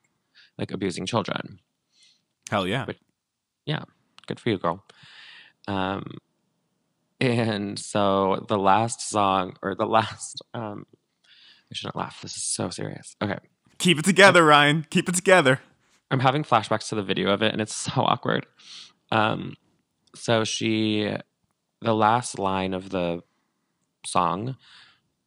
[0.57, 1.61] like abusing children.
[2.51, 2.85] Hell yeah.
[2.87, 2.97] But-
[4.29, 4.85] Good for you, girl.
[5.67, 6.19] Um,
[7.21, 10.87] and so the last song or the last, um,
[11.71, 12.21] I shouldn't laugh.
[12.23, 13.17] This is so serious.
[13.21, 13.39] Okay.
[13.79, 14.87] Keep it together, Ryan.
[14.91, 15.61] Keep it together.
[16.11, 18.47] I'm having flashbacks to the video of it and it's so awkward.
[19.11, 19.55] Um,
[20.15, 21.11] so she,
[21.81, 23.23] the last line of the
[24.09, 24.57] song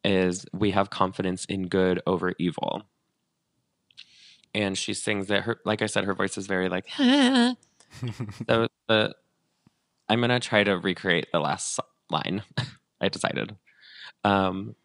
[0.04, 2.82] is We have confidence in good over evil.
[4.54, 5.42] And she sings it.
[5.42, 7.56] Her, like I said, her voice is very like, so
[8.88, 9.14] the,
[10.08, 12.42] I'm going to try to recreate the last line.
[13.00, 13.56] I decided.
[14.24, 14.76] Um,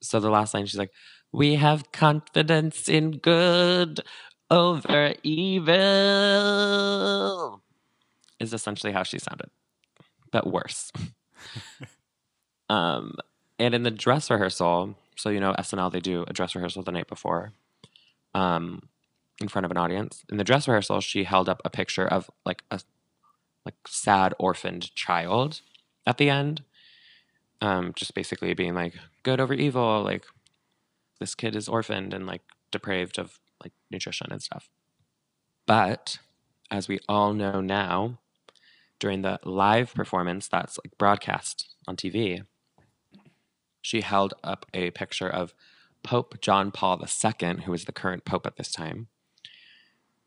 [0.00, 0.92] so the last line, she's like,
[1.32, 4.00] We have confidence in good
[4.50, 5.74] over evil
[8.38, 9.50] is essentially how she sounded,
[10.30, 10.92] but worse.
[12.68, 13.16] um,
[13.58, 16.92] and in the dress rehearsal, so you know SNL they do a dress rehearsal the
[16.92, 17.52] night before,
[18.34, 18.88] um,
[19.40, 20.24] in front of an audience.
[20.30, 22.80] In the dress rehearsal, she held up a picture of like a
[23.64, 25.60] like sad orphaned child
[26.06, 26.62] at the end,
[27.60, 30.24] um, just basically being like good over evil, like
[31.20, 34.68] this kid is orphaned and like depraved of like nutrition and stuff.
[35.66, 36.18] But
[36.70, 38.18] as we all know now,
[38.98, 42.44] during the live performance that's like broadcast on TV,
[43.84, 45.52] she held up a picture of
[46.02, 49.08] Pope John Paul II, who is the current pope at this time,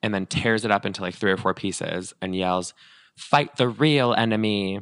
[0.03, 2.75] and then tears it up into like three or four pieces and yells,
[3.15, 4.81] Fight the real enemy.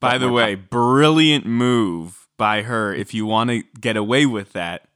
[0.00, 2.92] By the way, brilliant move by her.
[2.92, 4.88] If you want to get away with that,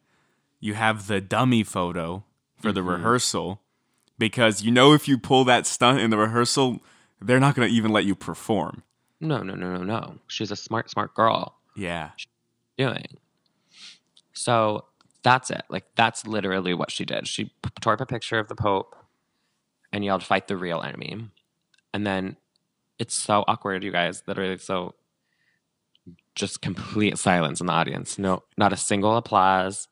[0.58, 2.24] you have the dummy photo
[2.60, 2.88] for the Mhm.
[2.96, 3.62] rehearsal
[4.18, 6.82] because you know if you pull that stunt in the rehearsal,
[7.20, 8.82] they're not going to even let you perform.
[9.20, 10.18] No, no, no, no, no.
[10.26, 11.54] She's a smart, smart girl.
[11.76, 12.10] Yeah.
[12.78, 13.18] Doing.
[14.32, 14.84] So
[15.22, 15.62] that's it.
[15.68, 17.26] Like that's literally what she did.
[17.26, 18.96] She tore up a picture of the Pope
[19.92, 21.28] and yelled, "Fight the real enemy,"
[21.92, 22.36] and then
[22.98, 24.22] it's so awkward, you guys.
[24.26, 24.94] Literally, so
[26.34, 28.18] just complete silence in the audience.
[28.18, 29.88] No, not a single applause.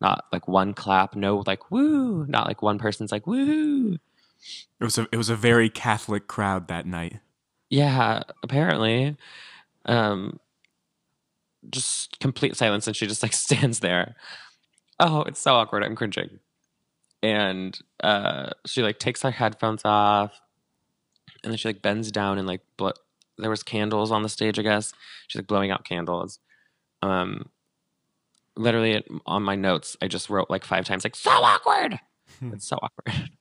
[0.00, 2.24] Not like one clap, no like woo.
[2.28, 3.96] Not like one person's like woo.
[4.80, 7.18] It was a it was a very Catholic crowd that night.
[7.70, 9.16] Yeah, apparently.
[9.86, 10.38] Um
[11.70, 14.16] just complete silence and she just like stands there.
[15.00, 15.82] Oh, it's so awkward.
[15.84, 16.40] I'm cringing.
[17.22, 20.40] And uh she like takes her headphones off
[21.42, 22.90] and then she like bends down and like bl-
[23.38, 24.92] there was candles on the stage, I guess.
[25.26, 26.38] She's like blowing out candles.
[27.02, 27.48] Um
[28.56, 31.98] literally on my notes, I just wrote like five times like so awkward.
[32.42, 33.30] it's so awkward.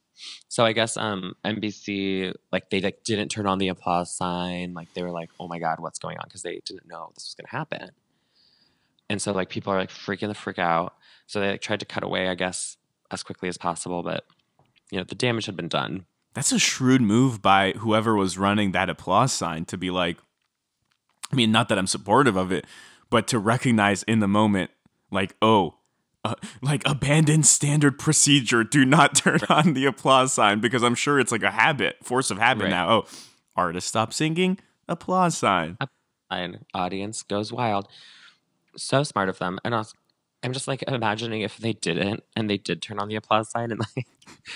[0.48, 4.74] So I guess um NBC like they like didn't turn on the applause sign.
[4.74, 7.26] Like they were like, "Oh my god, what's going on?" because they didn't know this
[7.26, 7.92] was going to happen.
[9.10, 10.96] And so like people are like freaking the freak out.
[11.28, 12.78] So they like tried to cut away, I guess,
[13.12, 14.26] as quickly as possible, but
[14.92, 16.06] you know, the damage had been done.
[16.34, 20.18] That's a shrewd move by whoever was running that applause sign to be like
[21.32, 22.66] I mean, not that I'm supportive of it,
[23.10, 24.72] but to recognize in the moment
[25.12, 25.76] like, "Oh,
[26.24, 28.64] uh, like abandon standard procedure.
[28.64, 32.32] Do not turn on the applause sign because I'm sure it's like a habit, force
[32.32, 32.70] of habit Right.
[32.70, 32.90] now.
[32.90, 33.06] Oh,
[33.56, 35.78] artist stop singing, applause sign.
[36.30, 37.88] And audience goes wild.
[38.78, 39.60] So smart of them.
[39.64, 39.94] And I was,
[40.44, 43.72] I'm just like imagining if they didn't and they did turn on the applause sign
[43.72, 44.08] and like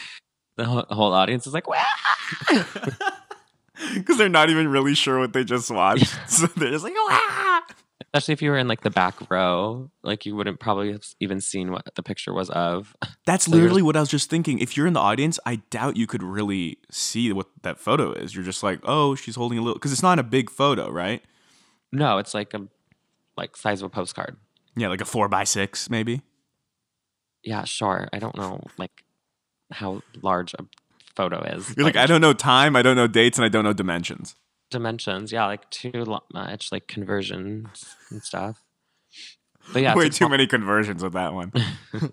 [0.57, 1.65] the whole, whole audience is like,
[3.95, 6.15] Because they're not even really sure what they just watched.
[6.29, 7.63] so they're just like, ah!
[8.13, 11.39] especially if you were in like the back row, like you wouldn't probably have even
[11.39, 12.95] seen what the picture was of.
[13.25, 14.59] That's So literally what I was just thinking.
[14.59, 18.35] If you're in the audience, I doubt you could really see what that photo is.
[18.35, 21.23] You're just like, oh, she's holding a little, because it's not a big photo, right?
[21.91, 22.67] No, it's like a
[23.37, 24.37] like size of a postcard.
[24.75, 26.21] Yeah, like a four by six, maybe.
[27.43, 28.07] Yeah, sure.
[28.13, 29.03] I don't know like
[29.71, 30.65] how large a
[31.15, 31.73] photo is.
[31.75, 34.35] You're like, I don't know time, I don't know dates, and I don't know dimensions.
[34.69, 35.31] dimensions.
[35.31, 38.63] Yeah, like too much, like conversions and stuff.
[39.73, 41.51] But yeah, Way too many conversions with that one.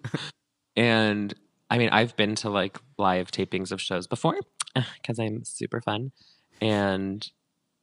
[0.76, 1.34] And
[1.70, 4.38] I mean, I've been to like live tapings of shows before
[4.74, 6.12] because I'm super fun.
[6.60, 7.28] And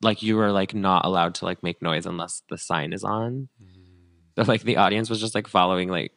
[0.01, 3.49] like you were like not allowed to like make noise unless the sign is on.
[4.35, 6.11] So like the audience was just like following like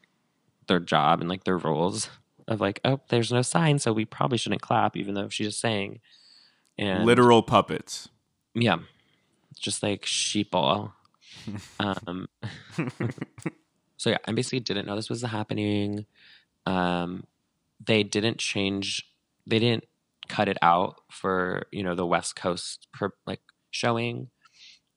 [0.66, 2.10] their job and like their rules
[2.48, 5.60] of like, oh, there's no sign, so we probably shouldn't clap, even though she's just
[5.60, 6.00] saying.
[6.78, 8.08] And Literal puppets.
[8.54, 8.78] yeah,
[9.58, 10.92] just like sheeple.
[11.80, 12.28] um,
[13.96, 16.06] so yeah, NBC didn't know this was happening.
[16.66, 17.24] Um,
[17.84, 19.10] they didn't change.
[19.46, 19.84] They didn't
[20.28, 24.28] cut it out for you know the West Coast per, like showing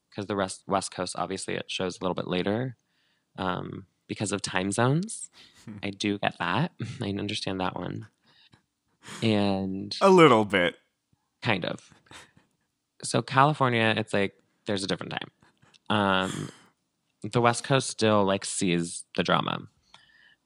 [0.10, 2.76] because the rest West Coast obviously it shows a little bit later
[3.38, 5.30] um, because of time zones.
[5.84, 6.72] I do get that.
[7.02, 8.08] I understand that one.
[9.24, 10.76] And A little bit.
[11.42, 11.90] kind of.
[13.04, 14.34] So California, it's like
[14.68, 15.32] there's a different time.
[15.90, 16.50] Um,
[17.24, 19.68] the West Coast still like sees the drama,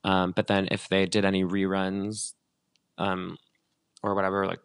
[0.03, 2.33] um, but then if they did any reruns,
[2.97, 3.38] um,
[4.01, 4.59] or whatever, like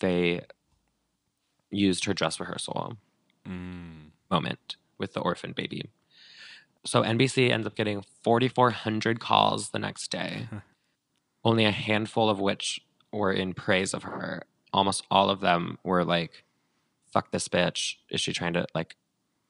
[0.00, 0.42] they
[1.70, 2.96] used her dress rehearsal
[3.46, 4.10] Mm.
[4.30, 5.90] moment with the orphan baby.
[6.84, 10.48] So NBC ends up getting 4,400 calls the next day,
[11.44, 12.80] only a handful of which
[13.12, 14.42] were in praise of her.
[14.72, 16.44] Almost all of them were like,
[17.12, 17.94] fuck this bitch.
[18.10, 18.96] Is she trying to like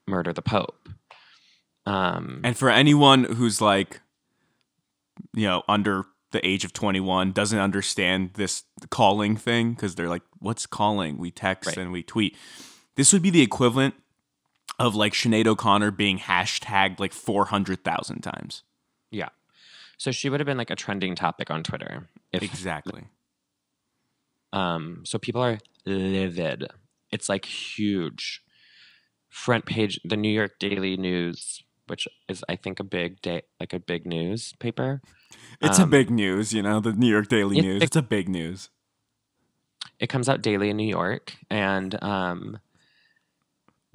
[0.07, 0.89] murder the Pope?
[1.87, 4.01] Um, And for anyone who's like,
[5.35, 10.23] you know, under the age of 21, doesn't understand this calling thing, because they're like,
[10.47, 11.19] what's calling?
[11.19, 11.79] We text Right.
[11.79, 12.37] and we tweet.
[12.95, 13.95] This would be the equivalent
[14.79, 18.63] of like Sinead O'Connor being hashtagged like 400,000 times.
[19.11, 19.29] yeah.
[19.99, 22.09] So she would have been like a trending topic on Twitter.
[22.31, 23.05] If Exactly.
[24.53, 26.67] Um, so people are livid.
[27.11, 28.43] It's like huge.
[29.31, 33.73] Front page, the New York Daily News, which is I think a big day, like
[33.73, 35.01] a big newspaper.
[35.61, 37.83] It's a Um, big news, you know, the New York Daily News.
[37.83, 38.69] It's a big news.
[39.99, 42.59] It comes out daily in New York, and um,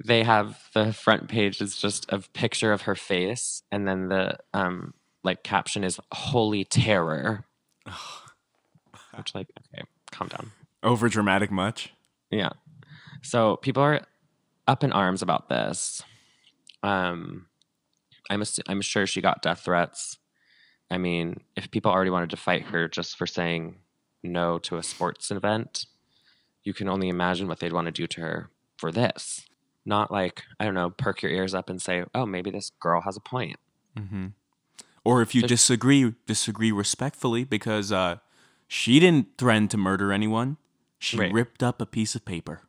[0.04, 4.38] they have the front page is just a picture of her face, and then the
[4.52, 7.44] um, like caption is "Holy Terror,"
[9.16, 10.50] which like okay, calm down.
[10.82, 11.92] Over dramatic much?
[12.30, 12.50] Yeah.
[13.22, 14.00] So people are
[14.66, 16.02] up in arms about this.
[16.82, 17.46] Um,
[18.28, 20.18] I'm I'm sure she got death threats.
[20.90, 23.76] I mean, if people already wanted to fight her just for saying
[24.22, 25.86] no to a sports event,
[26.64, 29.46] you can only imagine what they'd want to do to her for this.
[29.84, 33.00] Not like I don't know, perk your ears up and say, "Oh, maybe this girl
[33.02, 33.56] has a point."
[33.98, 34.28] Mm-hmm.
[35.04, 38.18] Or if you disagree, disagree respectfully because uh,
[38.68, 40.56] she didn't threaten to murder anyone.
[41.00, 41.32] She Right.
[41.32, 42.62] ripped up a piece of paper.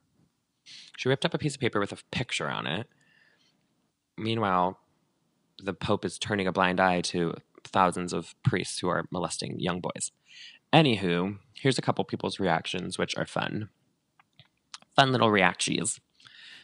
[0.97, 2.87] She ripped up a piece of paper with a picture on it.
[4.17, 4.79] Meanwhile,
[5.61, 9.79] the Pope is turning a blind eye to thousands of priests who are molesting young
[9.79, 10.11] boys.
[10.73, 13.69] Anywho, here's a couple people's reactions, which are fun.
[14.95, 15.99] Fun little reactions.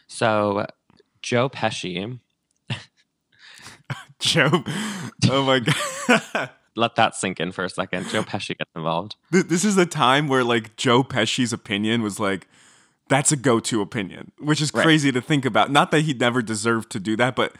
[0.06, 0.66] So,
[1.22, 2.18] Joe Pesci,
[4.18, 4.64] Joe.
[5.30, 6.50] Oh my god.
[6.76, 8.08] let that sink in for a second.
[8.08, 9.16] Joe Pesci gets involved.
[9.30, 12.46] This is the time where like Joe Pesci's opinion was like
[13.08, 14.84] that's a go-to opinion, which is Right.
[14.84, 15.70] crazy to think about.
[15.72, 17.56] Not that he never deserved to do that, but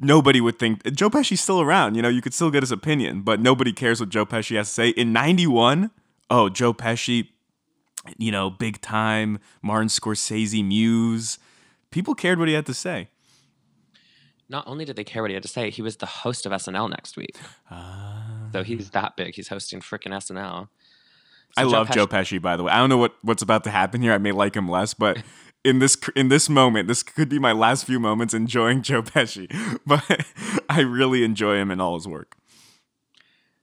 [0.00, 1.94] nobody would think Joe Pesci's still around.
[1.94, 4.66] You know, you could still get his opinion, but nobody cares what Joe Pesci has
[4.68, 4.88] to say.
[4.90, 5.90] In '91,
[6.28, 7.28] oh, Joe Pesci,
[8.18, 11.38] you know, big time Martin Scorsese muse.
[11.90, 13.08] People cared what he had to say.
[14.48, 16.52] Not only did they care what he had to say, he was the host of
[16.52, 17.36] SNL next week.
[17.70, 18.48] Ah.
[18.52, 19.34] So he's that big.
[19.36, 20.68] He's hosting freaking SNL.
[21.56, 22.72] I So love Pesci- Joe Pesci, by the way.
[22.72, 24.12] I don't know what, what's about to happen here.
[24.12, 25.22] I may like him less, but
[25.64, 29.48] in this in this moment, this could be my last few moments enjoying Joe Pesci.
[29.86, 30.02] But
[30.68, 32.36] I really enjoy him and all his work.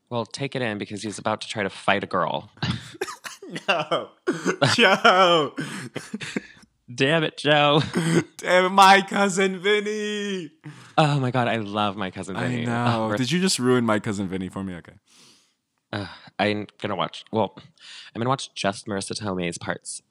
[0.10, 2.50] Well, take it in because he's about to try to fight a girl.
[3.68, 4.10] No,
[4.74, 5.54] Joe,
[6.94, 7.82] Damn it, Joe.
[8.38, 10.52] damn it, my cousin Vinny.
[10.98, 12.62] Oh my god, I love my cousin Vinny.
[12.64, 13.10] I know.
[13.14, 14.76] Oh, Did you just ruin my cousin Vinny for me?
[14.76, 14.94] Okay.
[15.94, 16.08] uh,
[16.40, 17.24] I'm gonna watch.
[17.32, 17.54] Well,
[18.16, 20.02] I'm gonna watch just Marisa Tomei's parts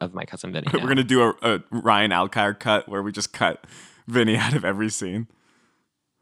[0.00, 0.66] of my cousin Vinny.
[0.72, 3.64] We're gonna do a, a Ryan Alkire cut where we just cut
[4.06, 5.26] Vinny out of every scene.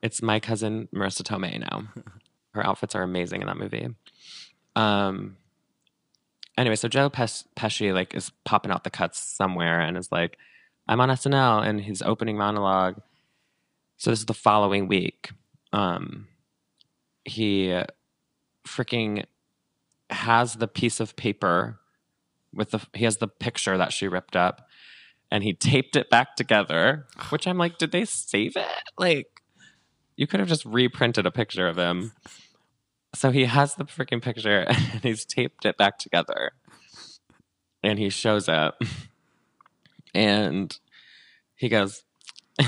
[0.03, 1.85] It's my cousin Marisa Tomei now.
[2.55, 3.89] Her outfits are amazing in that movie.
[4.75, 5.37] Um.
[6.57, 10.39] Anyway, so Joe Pes- Pesci like is popping out the cuts somewhere and is like,
[10.89, 13.01] "I'm on SNL," and his opening monologue.
[13.99, 15.31] So this is the following week.
[15.73, 16.29] Um,
[17.25, 17.83] he
[18.67, 19.25] freaking
[20.11, 21.81] has the piece of paper
[22.53, 24.67] with the he has the picture that she ripped up,
[25.31, 27.07] and he taped it back together.
[27.31, 28.91] Which I'm like, did they save it?
[28.99, 29.43] Like,
[30.17, 32.13] you could have just reprinted a picture of him.
[33.15, 36.53] So he has the freaking picture and he's taped it back together.
[37.83, 38.83] And he shows up
[40.15, 40.77] and
[41.55, 42.03] he goes,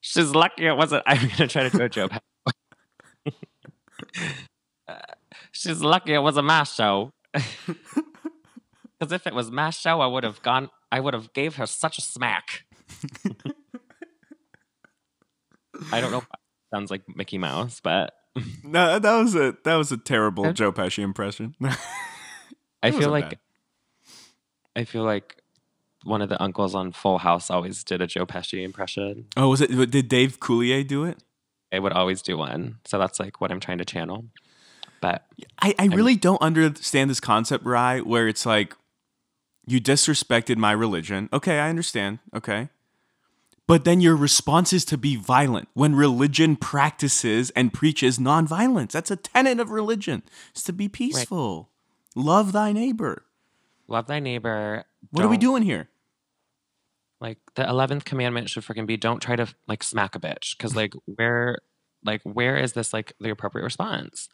[0.00, 1.04] She's lucky it wasn't.
[1.06, 2.20] I'm going to try to do a.
[4.88, 4.98] Uh,
[5.52, 7.12] She's lucky it was a mass show.
[7.32, 10.70] Because if it was mass show, I would have gone.
[10.90, 12.64] I would have gave her such a smack.
[15.92, 16.24] I don't know.
[16.72, 18.14] Sounds like Mickey Mouse, but
[18.64, 20.52] No, that was a that was a terrible.
[20.52, 21.54] Joe Pesci impression.
[22.82, 23.38] I feel like bad.
[24.76, 25.42] I feel like
[26.04, 29.26] one of the uncles on Full House always did a Joe Pesci impression.
[29.36, 29.90] oh, was it?
[29.90, 31.18] Did Dave Coulier do it?
[31.72, 34.24] I would always do one, so that's like what I'm trying to channel.
[35.00, 35.24] But
[35.60, 38.74] I, I really don't understand this concept, Rye, where it's like
[39.66, 41.28] you disrespected my religion.
[41.32, 42.18] Okay, I understand.
[42.34, 42.68] Okay.
[43.70, 48.90] But then your response is to be violent when religion practices and preaches nonviolence.
[48.90, 50.24] That's a tenet of religion.
[50.50, 51.70] It's to be peaceful.
[52.16, 53.26] Love thy neighbor.
[53.86, 54.86] love thy neighbor.
[55.12, 55.88] What are we doing here?
[57.20, 60.74] Like the eleventh commandment should freaking be don't try to like smack a bitch because
[60.74, 61.58] like where
[62.04, 64.28] like where is this like the appropriate response?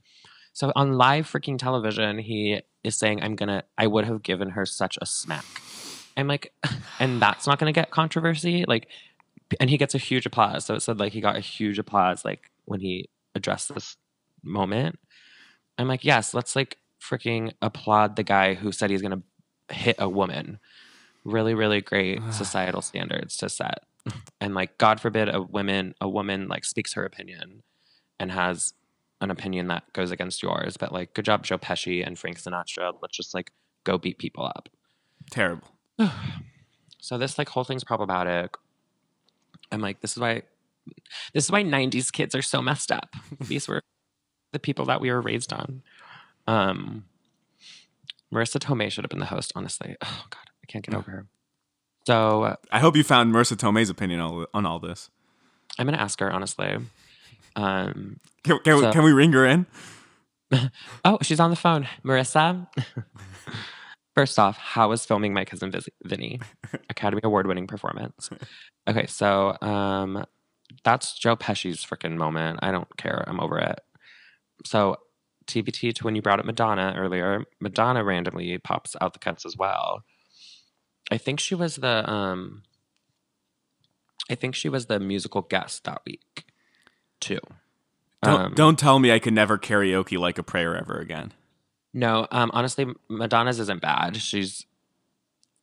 [0.55, 4.64] So on live freaking television, he is saying, "I'm gonna, I would have given her
[4.64, 5.44] such a smack."
[6.16, 6.55] I'm like,
[6.99, 8.64] and that's not gonna get controversy.
[8.66, 8.88] Like,
[9.61, 10.65] and he gets a huge applause.
[10.65, 13.97] So it said like he got a huge applause like when he addressed this
[14.43, 14.99] moment.
[15.79, 19.23] I'm like, yes, let's like freaking applaud the guy who said he's gonna
[19.71, 20.59] hit a woman.
[21.25, 23.85] Really, really great societal standards to set.
[24.41, 27.63] And like, God forbid a woman a woman like speaks her opinion
[28.19, 28.73] and has
[29.21, 30.77] an opinion that goes against yours.
[30.77, 32.93] But like, good job, Joe Pesci and Frank Sinatra.
[33.01, 33.53] Let's just like
[33.85, 34.69] go beat people up.
[35.31, 35.69] Terrible.
[36.99, 38.57] So this like whole thing's problematic.
[39.72, 40.42] I'm like, this is why
[41.35, 43.14] this is why '90s kids are so messed up.
[43.40, 43.83] These were
[44.52, 45.83] the people that we were raised on.
[46.46, 47.04] Um,
[48.33, 49.52] Marisa Tomei should have been the host.
[49.56, 51.27] Honestly, oh god, I can't get over her.
[52.06, 55.10] So uh, I hope you found Marisa Tomei's opinion on, on all this.
[55.79, 56.77] I'm gonna ask her honestly.
[57.56, 59.67] Um, Can, can, So- can we ring her in?
[61.04, 62.69] oh, she's on the phone, Marisa.
[64.17, 66.40] First off, how was filming my cousin Viz- Vinny?
[66.90, 68.31] Academy Award winning performance.
[68.88, 70.25] Okay, so um,
[70.85, 72.60] that's Joe Pesci's freaking moment.
[72.62, 73.23] I don't care.
[73.27, 73.79] I'm over it.
[74.64, 74.96] So
[75.46, 79.54] TBT to when you brought up Madonna earlier, Madonna randomly pops out the cuts as
[79.56, 80.02] well.
[81.10, 82.62] I think she was the um,
[84.31, 86.46] I think she was the musical guest that week,
[87.21, 87.40] too.
[88.23, 91.33] Don't, Um, don't tell me I can never karaoke like a prayer ever again.
[91.93, 94.17] No, um, honestly, Madonna's isn't bad.
[94.17, 94.67] She's,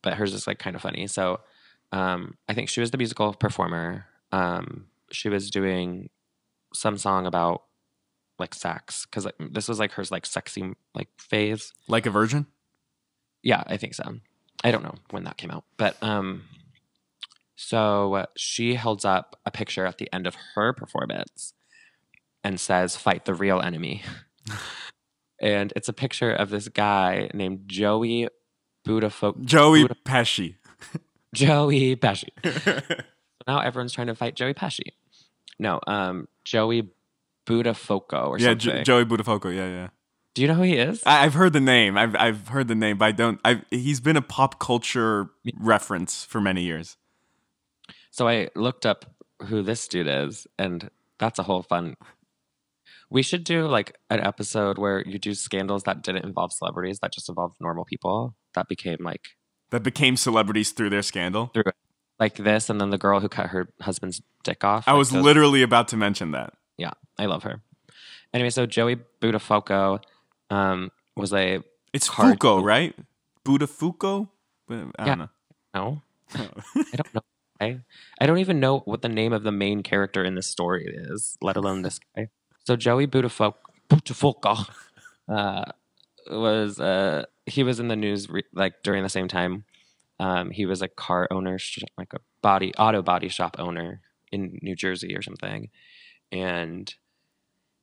[0.02, 1.08] but hers is like kind of funny.
[1.08, 1.42] So,
[1.92, 4.08] um, I think she was the musical performer.
[4.32, 6.10] Um, she was doing
[6.74, 7.64] some song about
[8.40, 11.72] like sex because like, this was like her like sexy like phase.
[11.88, 12.48] Like a virgin?
[13.44, 14.16] Yeah, I think so.
[14.64, 16.44] I don't know when that came out, but um,
[17.56, 21.54] so uh, she holds up a picture at the end of her performance
[22.44, 24.04] and says, "Fight the real enemy."
[25.44, 28.30] and it's a picture of this guy named Joey
[28.88, 30.56] Budafo- Joey Buda- Pesci.
[31.36, 32.30] Joey Pesci.
[33.48, 34.94] now everyone's trying to fight Joey Pesci.
[35.60, 36.90] No, um, Joey
[37.46, 38.58] Buttafuoco or yeah, something.
[38.78, 39.54] Jo- Joey Buttafuoco.
[39.56, 39.88] Yeah, yeah.
[40.34, 41.04] Do you know who he is?
[41.06, 41.98] I- I've heard the name.
[41.98, 43.40] I've I've heard the name, but I don't.
[43.46, 45.30] I've he's been a pop culture
[45.60, 46.98] reference for many years.
[48.12, 49.06] So I looked up
[49.44, 50.90] who this dude is, and
[51.20, 51.96] that's a whole fun.
[53.14, 57.14] We should do like an episode where you do scandals that didn't involve celebrities, that
[57.14, 58.36] just involved normal people.
[58.56, 59.22] That became like
[59.70, 61.52] That became celebrities through their scandal.
[61.54, 61.64] Through
[62.20, 64.88] like this, and then the girl who cut her husband's dick off.
[64.88, 66.54] I like was those- literally about to mention that.
[66.78, 67.62] yeah, I love her.
[68.34, 70.00] Anyway, so Joey Buttafuoco
[70.50, 71.62] um, was a
[71.94, 72.96] It's Hard- Fuko, right?
[73.46, 74.30] Buttafuoco.
[74.70, 75.16] I don't Yeah.
[75.16, 75.30] know.
[75.76, 76.02] no,
[76.36, 77.22] I don't know.
[77.62, 77.80] I,
[78.20, 81.38] I don't even know what the name of the main character in this story is,
[81.42, 82.30] let alone this guy.
[82.64, 84.70] So Joey Buttafuoco
[85.28, 85.66] uh,
[86.30, 89.66] was uh, he was in the news re- like during the same time.
[90.20, 94.02] Um, he was a car owner, sh- like a body auto body shop owner
[94.32, 95.70] in New Jersey or something,
[96.32, 96.94] and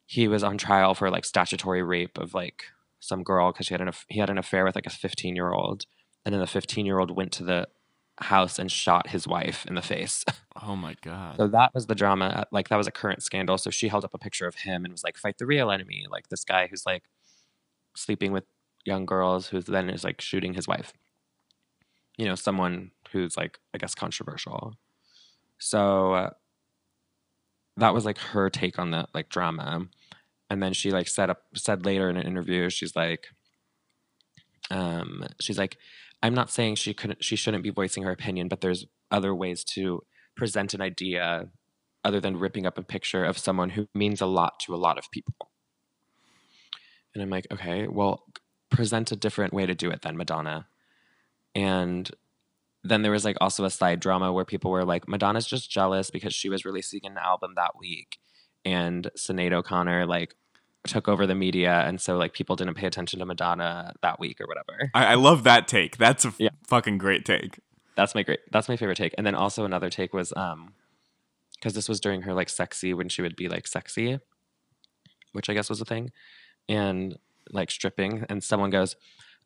[0.07, 2.65] he was on trial for like statutory rape of like
[3.01, 5.53] some girl because she had an he had an affair with like a 15 year
[5.53, 5.85] old,
[6.25, 7.69] and then the 15 year old went to the
[8.21, 10.25] house and shot his wife in the face.
[10.63, 11.37] Oh my god.
[11.39, 12.27] So that was the drama.
[12.27, 13.57] uh, Like that was a current scandal.
[13.57, 16.05] So she held up a picture of him and was like, "Fight the real enemy."
[16.11, 17.05] Like this guy who's like
[17.97, 18.45] sleeping with
[18.85, 20.93] young girls, who then is like shooting his wife.
[22.19, 24.75] You know, someone who's like I guess controversial.
[25.59, 26.31] So uh,
[27.77, 29.87] that was like her take on the like drama,
[30.51, 33.29] and then she like set up said later in an interview, she's like,
[34.71, 35.79] um, she's like,
[36.23, 39.65] I'm not saying she couldn't she shouldn't be voicing her opinion, but there's other ways
[39.65, 40.03] to
[40.37, 41.49] present an idea
[42.05, 44.99] other than ripping up a picture of someone who means a lot to a lot
[44.99, 45.51] of people.
[47.15, 48.25] And I'm like, okay, well,
[48.71, 50.67] present a different way to do it then, Madonna.
[51.55, 52.11] And
[52.83, 56.11] then there was like also a side drama where people were like, Madonna's just jealous
[56.11, 58.19] because she was releasing an album that week.
[58.65, 60.35] And Sinead O'Connor like
[60.87, 61.83] took over the media.
[61.87, 64.91] And so like people didn't pay attention to Madonna that week or whatever.
[64.95, 65.97] I, I love that take.
[65.99, 66.51] That's a Yeah.
[66.69, 67.61] fucking great take.
[67.97, 68.41] That's my great.
[68.51, 69.15] That's my favorite take.
[69.19, 70.73] And then also another take was um,
[71.55, 74.19] because this was during her like sexy when she would be like sexy,
[75.33, 76.11] which I guess was a thing,
[76.69, 77.19] and
[77.51, 78.25] like stripping.
[78.31, 78.97] And someone goes,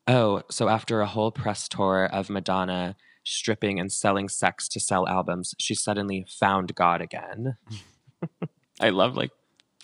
[0.07, 5.09] "Oh, so after a whole press tour of Madonna stripping and selling sex to sell
[5.09, 7.57] albums, she suddenly found God again."
[8.80, 9.30] I love like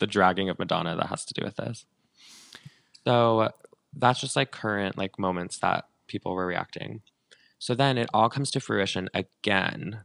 [0.00, 1.86] the dragging of Madonna that has to do with this.
[3.06, 3.50] So
[3.94, 7.02] that's just like current like moments that people were reacting.
[7.58, 10.00] So then it all comes to fruition again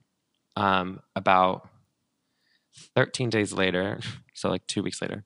[0.55, 1.69] um, about
[2.95, 3.99] 13 days later.
[4.37, 5.23] So, like two weeks later.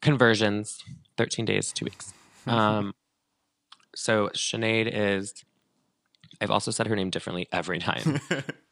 [0.00, 0.78] Conversions,
[1.16, 2.14] 13 days, two weeks.
[2.46, 2.94] Um,
[3.96, 5.34] so, Sinead is,
[6.40, 8.20] I've also said her name differently every time.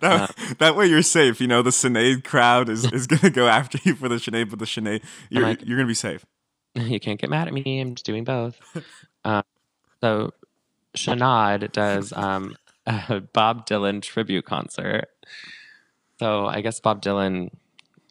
[0.00, 1.40] that, that way you're safe.
[1.40, 4.50] You know, the Sinead crowd is, is going to go after you for the Sinead,
[4.50, 6.24] but the Sinead, you're, like- you're going to be safe.
[6.74, 7.80] you can't get mad at me.
[7.80, 8.58] I'm just doing both.
[9.22, 9.42] Uh,
[10.00, 10.32] so,
[10.96, 12.56] Shanad does um,
[12.86, 15.10] a Bob Dylan tribute concert.
[16.18, 17.50] So, I guess Bob Dylan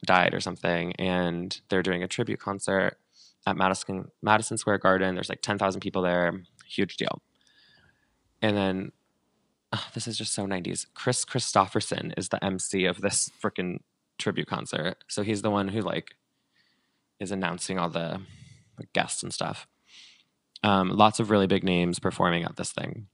[0.05, 2.99] died or something, and they're doing a tribute concert
[3.47, 5.15] at Madison Madison Square Garden.
[5.15, 6.43] There's like 10,000 people there.
[6.67, 7.23] Huge deal.
[8.43, 8.91] And then,
[9.73, 10.85] oh, this is just so 90s.
[10.93, 13.79] Kris Kristofferson is the MC of this freaking
[14.17, 14.97] tribute concert.
[15.07, 16.15] So, he's the one who like
[17.19, 18.21] is announcing all the
[18.77, 19.67] like, guests and stuff.
[20.63, 23.07] Um, lots of really big names performing at this thing.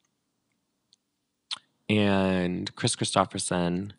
[1.89, 3.91] And Kris Kristofferson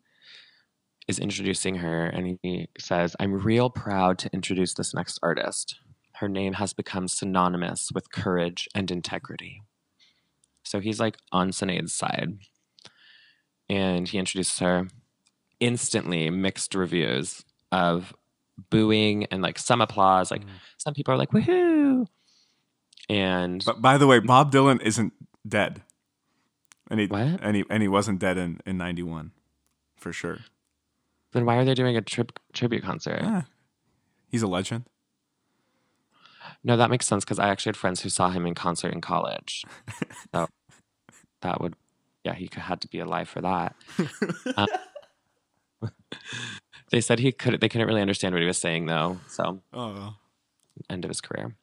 [1.06, 5.76] is introducing her, and he says, I'm real proud to introduce this next artist.
[6.14, 9.62] Her name has become synonymous with courage and integrity.
[10.66, 12.38] So he's like on Sinead's side.
[13.68, 14.88] And he introduces her.
[15.58, 17.42] Instantly, mixed reviews
[17.72, 18.12] of
[18.70, 20.30] booing and like some applause.
[20.30, 20.50] Like mm.
[20.76, 22.06] some people are like, woohoo.
[23.08, 25.12] And But by the way, Bob Dylan isn't
[25.48, 25.82] dead.
[26.90, 27.40] And he, What?
[27.40, 29.32] and he, and he wasn't dead in, in 91,
[29.96, 30.38] for sure.
[31.32, 33.20] then why are they doing a trip, tribute concert?
[33.22, 33.42] Yeah.
[34.28, 34.84] He's a legend.
[36.66, 39.00] No, that makes sense because I actually had friends who saw him in concert in
[39.00, 39.64] college.
[40.34, 40.48] so
[41.42, 41.74] that would,
[42.24, 43.76] yeah, he could, had to be alive for that.
[44.56, 44.66] Um,
[46.90, 47.60] they said he could.
[47.60, 49.18] They couldn't really understand what he was saying though.
[49.28, 50.14] So Oh.
[50.90, 51.54] end of his career.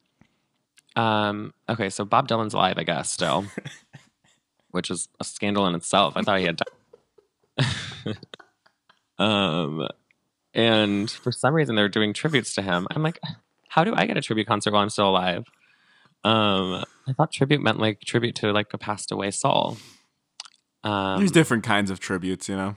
[0.96, 1.52] Um.
[1.68, 3.44] Okay, so Bob Dylan's alive, I guess, still,
[4.70, 6.16] which is a scandal in itself.
[6.16, 6.62] I thought he had
[7.58, 8.16] died.
[9.18, 9.86] um,
[10.54, 12.86] and for some reason they're doing tributes to him.
[12.90, 13.18] I'm like,
[13.74, 15.48] how do I get a tribute concert while I'm still alive?
[16.22, 19.78] Um, I thought tribute meant like tribute to like a passed away soul.
[20.84, 22.76] Um, There's different kinds of tributes, you know.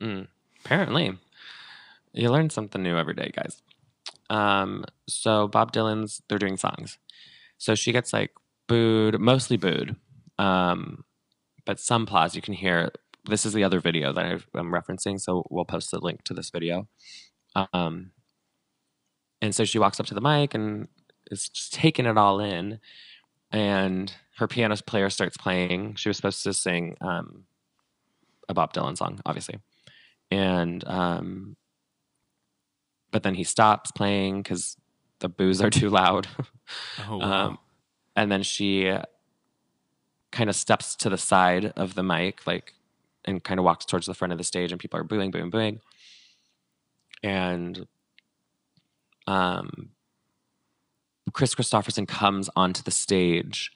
[0.00, 0.26] Mm,
[0.64, 1.16] apparently.
[2.12, 3.62] You learn something new every day, guys.
[4.30, 6.98] Um, so Bob Dylan's they're doing songs.
[7.58, 8.32] So she gets like
[8.66, 9.94] booed, mostly booed.
[10.40, 11.04] Um,
[11.64, 12.90] but some applause you can hear.
[13.26, 16.50] This is the other video that I'm referencing, so we'll post the link to this
[16.50, 16.88] video.
[17.72, 18.10] Um,
[19.42, 20.88] and so she walks up to the mic and
[21.30, 22.78] is just taking it all in.
[23.50, 25.96] And her piano player starts playing.
[25.96, 27.44] She was supposed to sing um,
[28.48, 29.58] a Bob Dylan song, obviously.
[30.30, 31.56] And um,
[33.10, 34.76] but then he stops playing because
[35.18, 36.28] the boos are too loud.
[37.06, 37.46] Oh, wow.
[37.48, 37.58] um,
[38.16, 38.96] and then she
[40.30, 42.72] kind of steps to the side of the mic, like,
[43.26, 45.50] and kind of walks towards the front of the stage, and people are booing, booing,
[45.50, 45.80] booing.
[47.22, 47.86] And
[49.26, 49.90] um,
[51.32, 53.70] Kris Kristofferson comes onto the stage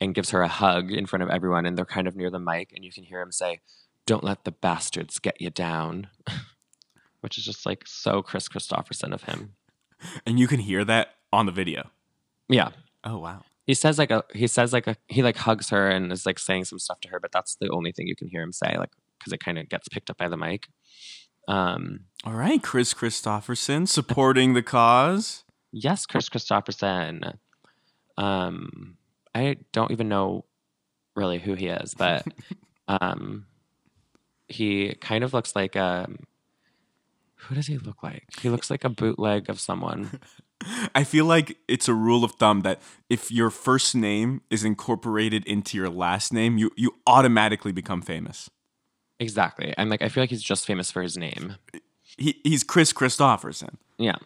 [0.00, 2.38] and gives her a hug in front of everyone, and they're kind of near the
[2.40, 3.60] mic, and you can hear him say,
[4.06, 6.08] "Don't let the bastards get you down,"
[7.20, 9.54] which is just like so Kris Kristofferson of him.
[10.26, 11.90] and you can hear that on the video.
[12.48, 12.70] Yeah,
[13.02, 13.42] Oh wow.
[13.66, 16.38] he says like a he says like a he like hugs her and is like
[16.38, 18.76] saying some stuff to her, but that's the only thing you can hear him say,
[18.78, 20.68] like because it kind of gets picked up by the mic.
[21.48, 25.44] Um, All right, Kris Kristofferson supporting the cause.
[25.72, 27.36] yes, Kris Kristofferson.
[28.16, 28.96] Um,
[29.34, 30.44] I don't even know
[31.16, 32.26] really who he is, but
[32.88, 33.46] um,
[34.48, 36.18] he kind of looks like um,
[37.36, 38.24] who does he look like?
[38.40, 40.20] He looks like a bootleg of someone.
[40.94, 42.80] I feel like it's a rule of thumb that
[43.10, 48.48] if your first name is incorporated into your last name, you you automatically become famous.
[49.20, 49.74] Exactly.
[49.78, 51.56] I'm like I feel like he's just famous for his name.
[52.16, 53.76] He, he's Kris Kristofferson.
[53.98, 54.16] Yeah.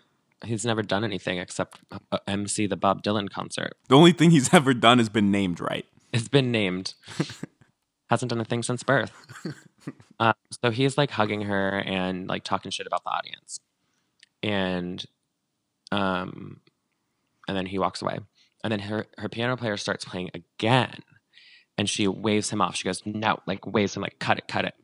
[0.44, 1.80] He's never done anything except
[2.12, 3.72] uh, MC the Bob Dylan concert.
[3.88, 5.86] The only thing he's ever done has been named right.
[6.12, 6.94] It's been named.
[8.10, 9.12] Hasn't done a thing since birth.
[10.20, 10.32] um,
[10.62, 13.60] so he's like hugging her and like talking shit about the audience.
[14.42, 15.04] And
[15.90, 16.60] um
[17.46, 18.20] and then he walks away.
[18.62, 21.02] And then her her piano player starts playing again.
[21.78, 22.76] And she waves him off.
[22.76, 24.74] She goes, "No," like waves him like cut it, cut it.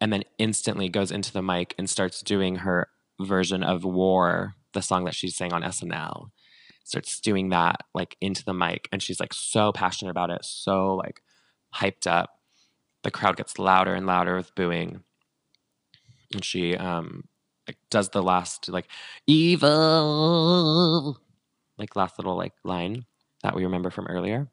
[0.00, 2.88] And then instantly goes into the mic and starts doing her
[3.20, 6.30] version of War, the song that she sang on SNL.
[6.84, 10.96] Starts doing that like into the mic and she's like so passionate about it, so
[10.96, 11.22] like
[11.74, 12.30] hyped up.
[13.04, 15.04] The crowd gets louder and louder with booing.
[16.32, 17.24] And she um
[17.68, 18.88] like does the last like
[19.26, 21.20] evil
[21.78, 23.04] like last little like line
[23.42, 24.50] that we remember from earlier.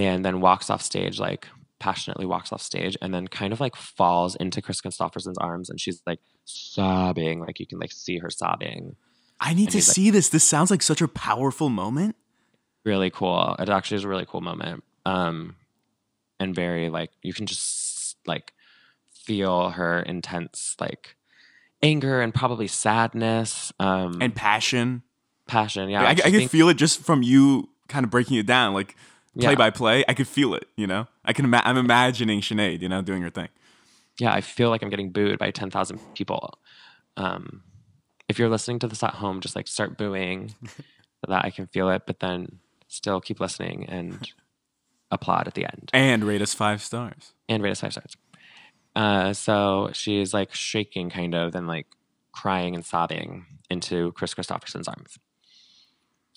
[0.00, 1.46] And then walks off stage like
[1.78, 5.80] passionately walks off stage and then kind of like falls into Kris Kristofferson's arms and
[5.80, 8.96] she's like sobbing like you can like see her sobbing
[9.40, 10.28] I need And to he's like- see this.
[10.28, 12.16] This sounds like such a powerful moment.
[12.84, 13.56] really cool.
[13.58, 14.84] It actually is a really cool moment.
[15.06, 15.56] Um,
[16.38, 18.52] and very like you can just like
[19.12, 21.16] feel her intense like
[21.82, 25.02] anger and probably sadness, um, And passion.
[25.46, 25.88] passion.
[25.88, 28.74] Yeah, I, I just can feel it just from you kind of breaking it down,
[28.74, 28.94] like
[29.38, 30.04] play by play.
[30.08, 30.66] I could feel it.
[30.76, 31.44] You know, I can.
[31.44, 33.48] Ima- I'm imagining Sinead, you know, doing her thing.
[34.18, 36.58] yeah, I feel like I'm getting booed by ten thousand people.
[37.16, 37.62] Um,
[38.28, 40.82] if you're listening to this at home, just like start booing, so
[41.28, 42.58] that I can feel it, but then
[42.88, 44.30] still keep listening and
[45.10, 45.90] applaud at the end.
[45.92, 47.32] And rate us five stars.
[47.48, 48.16] and rate us five stars.
[48.96, 51.86] Uh, so she's like shaking, kind of, and like
[52.32, 55.18] crying and sobbing into Kris Kristofferson's arms.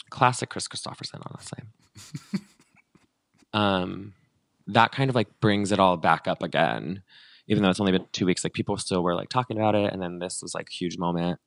[0.09, 1.59] Classic Kris Kristofferson, honestly.
[3.53, 4.13] um,
[4.67, 7.03] that kind of like brings it all back up again,
[7.47, 8.43] even though it's only been two weeks.
[8.43, 11.39] Like people still were like talking about it, and then this was like huge moment.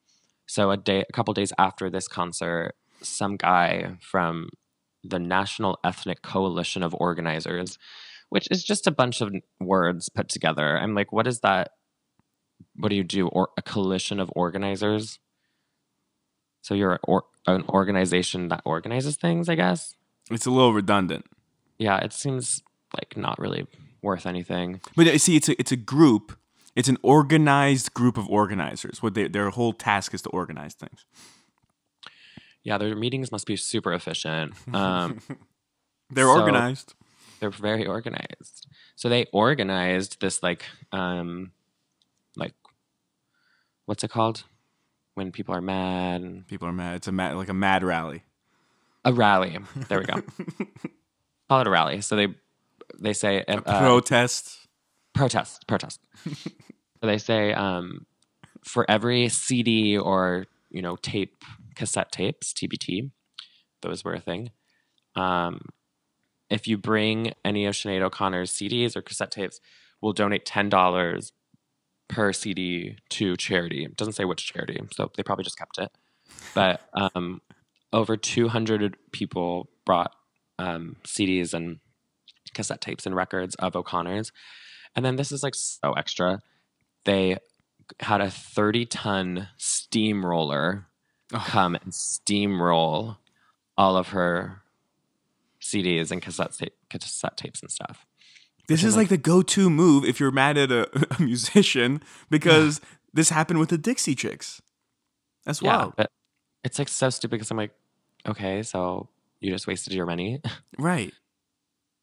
[0.46, 4.50] So a day, a couple days after this concert, some guy from
[5.02, 7.78] the National Ethnic Coalition of Organizers
[8.28, 10.78] which is just a bunch of words put together.
[10.78, 11.72] I'm like, what is that?
[12.74, 13.28] What do you do?
[13.28, 15.18] Or a coalition of organizers?
[16.62, 19.94] So you're or, an organization that organizes things, I guess.
[20.30, 21.26] It's a little redundant,
[21.79, 22.62] Yeah, it seems
[22.95, 23.66] like not really
[24.03, 24.81] worth anything.
[24.97, 26.37] but you see, it's a it's a group.
[26.74, 29.03] It's an organized group of organizers.
[29.03, 31.05] What they, their whole task is to organize things.
[32.62, 34.53] Yeah, their meetings must be super efficient.
[34.74, 35.20] Um,
[36.11, 36.95] They're So- organized.
[37.41, 38.66] they're very organized.
[38.95, 41.51] So they organized this like um
[42.37, 42.55] like
[43.87, 44.45] what's it called
[45.14, 46.45] when people are mad?
[46.49, 46.97] People are mad.
[46.97, 48.22] It's a mad, like a mad rally.
[49.05, 49.59] A rally.
[49.89, 50.22] There we go.
[51.49, 52.01] Call it a rally.
[52.01, 52.28] So they
[52.99, 54.66] they say uh, Protest.
[55.14, 56.01] protest, protest.
[56.24, 56.40] so
[57.03, 58.07] they say um,
[58.64, 61.44] for every CD or you know tape,
[61.74, 63.11] cassette tapes, TBT,
[63.82, 64.51] those were a thing.
[65.14, 65.61] Um,
[66.51, 69.61] if you bring any of Sinead O'Connor's CDs or cassette tapes,
[70.01, 71.32] we'll donate ten dollars
[72.09, 73.84] per CD to charity.
[73.84, 75.90] It doesn't say which charity, so they probably just kept it.
[76.55, 77.40] But um,
[77.92, 80.12] over two hundred people brought
[80.59, 81.78] um, CDs and
[82.54, 84.32] cassette tapes and records of O'Connor's.
[84.94, 86.40] And then this is like so extra.
[87.04, 87.38] They
[88.00, 90.86] had a 30 ton steamroller
[91.34, 91.44] Oh.
[91.44, 93.16] come and steamroll
[93.76, 94.62] all of her
[95.61, 98.07] CDs and cassette, tape, cassette tapes and stuff.
[98.68, 100.88] This is is like the go-to move if you're mad at a,
[101.18, 102.00] a musician
[102.30, 102.80] because
[103.12, 104.62] this happened with the Dixie Chicks.
[105.44, 105.94] That's wild.
[105.96, 106.11] but
[106.62, 107.72] it's like so stupid because I'm like,
[108.28, 109.09] okay, so
[109.41, 110.41] you just wasted your money.
[110.78, 111.12] Right.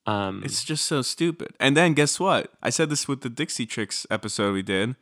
[0.06, 1.54] Um, It's just so stupid.
[1.60, 2.52] And then guess what?
[2.62, 4.96] I said this with the Dixie Chicks episode we did.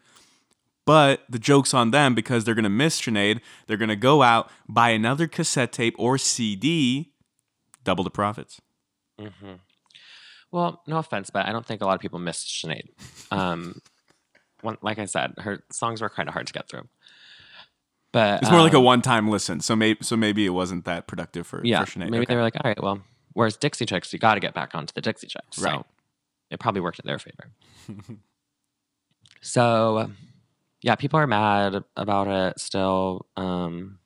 [0.86, 3.40] But the joke's on them because they're going to miss Sinead.
[3.68, 7.14] They're going to go out, buy another cassette tape or CD,
[7.84, 8.60] double the profits.
[9.20, 9.54] Mm-hmm.
[10.52, 12.90] Well, no offense, but I don't think a lot of people missed Sinead.
[13.32, 13.82] Um,
[14.62, 16.88] one, like I said, her songs were kind of hard to get through.
[18.14, 19.62] But It's more like a um, one-time listen.
[19.62, 21.84] So maybe so maybe it wasn't that productive for, yeah.
[21.86, 21.99] for.
[21.99, 22.26] Maybe Okay.
[22.26, 23.01] they were like, all right, well,
[23.34, 25.57] whereas Dixie Chicks, you got to get back onto the Dixie Chicks.
[25.57, 25.86] So Right.
[26.49, 27.51] it probably worked in their favor.
[29.41, 30.12] so,
[30.82, 33.28] yeah, people are mad about it still.
[33.38, 33.99] Um,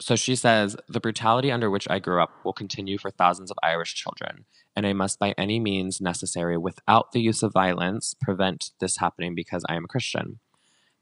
[0.00, 3.58] so she says the brutality under which I grew up will continue for thousands of
[3.62, 8.70] Irish children, and I must by any means necessary, without the use of violence, prevent
[8.80, 10.40] this happening because I am a Christian.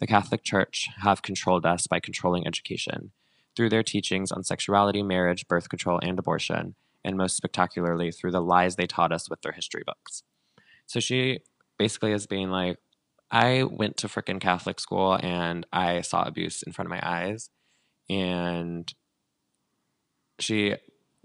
[0.00, 3.12] The Catholic Church have controlled us by controlling education
[3.56, 8.40] through their teachings on sexuality, marriage, birth control, and abortion, and most spectacularly through the
[8.40, 10.22] lies they taught us with their history books.
[10.86, 11.40] So she
[11.78, 12.78] basically is being like,
[13.30, 17.50] I went to frickin' Catholic school and I saw abuse in front of my eyes.
[18.08, 18.90] And
[20.38, 20.76] she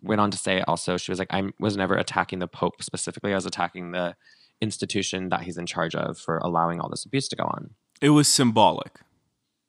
[0.01, 3.31] went on to say also, she was like, I was never attacking the Pope specifically.
[3.31, 4.15] I was attacking the
[4.59, 7.71] institution that he's in charge of for allowing all this abuse to go on.
[8.03, 8.99] It was symbolic.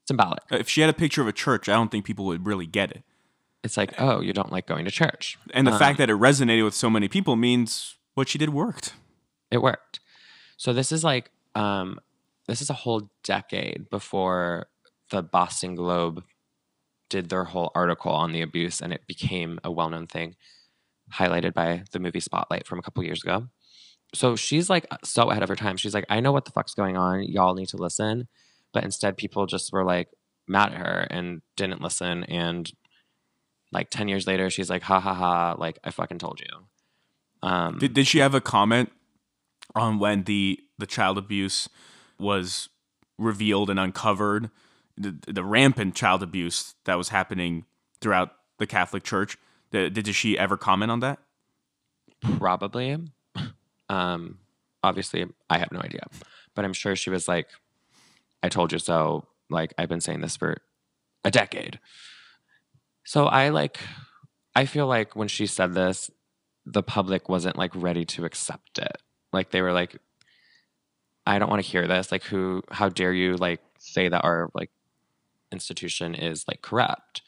[0.09, 0.43] Symbolic.
[0.51, 2.91] If she had a picture of a church, I don't think people would really get
[2.91, 3.03] it.
[3.63, 5.39] It's like, oh, you don't like going to church.
[5.55, 8.51] And the Um, fact that it resonated with so many people means what she did
[8.51, 8.95] worked.
[9.51, 10.01] it worked.
[10.57, 12.01] So this is like um
[12.49, 14.67] this is a whole decade before
[15.11, 16.25] the Boston Globe
[17.09, 20.35] did their whole article on the abuse and it became a well-known thing
[21.13, 23.49] highlighted by the movie Spotlight from a couple years ago.
[24.15, 25.77] So she's like so ahead of her time.
[25.77, 27.25] She's like I know what the fuck's going on.
[27.25, 28.29] Y'all need to listen.
[28.73, 30.09] But instead people just were like
[30.47, 32.71] mad at her and didn't listen and
[33.73, 37.49] like 10 years later she's like ha ha ha like I fucking told you.
[37.49, 38.91] Um Did, did she have a comment
[39.75, 41.69] on when the the child abuse
[42.19, 42.69] was
[43.19, 44.51] revealed and uncovered,
[44.97, 47.65] the, the rampant child abuse that was happening
[48.01, 49.37] throughout the Catholic Church?
[49.71, 51.19] Did, did she ever comment on that?
[52.39, 52.99] Probably.
[53.89, 54.39] Um,
[54.83, 56.07] obviously, I have no idea,
[56.55, 57.49] but I'm sure she was like,
[58.43, 60.57] "I told you so." Like I've been saying this for
[61.25, 61.79] a decade.
[63.05, 63.79] So I like,
[64.55, 66.11] I feel like when she said this,
[66.65, 68.97] the public wasn't like ready to accept it.
[69.33, 69.97] Like they were like,
[71.27, 72.63] "I don't want to hear this." Like, who?
[72.71, 74.71] How dare you like say that our like
[75.53, 77.23] institution is like corrupt?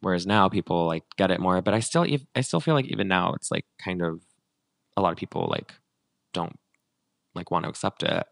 [0.00, 3.08] Whereas now people like get it more, but I still, I still feel like even
[3.08, 4.20] now it's like kind of
[4.96, 5.74] a lot of people like
[6.36, 6.58] don't
[7.34, 8.26] like want to accept it.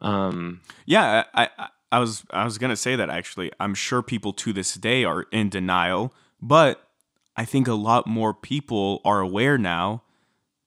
[0.00, 3.50] Um, Yeah, I, I I was I was gonna say that actually.
[3.60, 6.88] I'm sure people to this day are in denial, but
[7.36, 10.02] I think a lot more people are aware now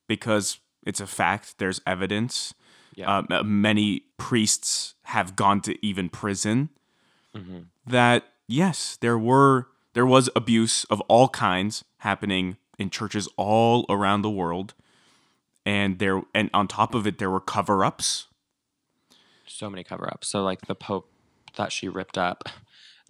[0.08, 1.58] because it's a fact.
[1.58, 2.54] There's evidence.
[2.96, 3.18] Yeah.
[3.18, 6.70] Um, uh, many priests have gone to even prison.
[7.36, 7.68] mhm.
[7.86, 14.24] That yes, there were there was abuse of all kinds happening in churches all around
[14.24, 14.74] the world,
[15.66, 18.28] and there and on top of it there were cover ups.
[19.46, 20.28] so many cover ups.
[20.28, 21.12] So like the Pope
[21.58, 22.48] that she ripped up,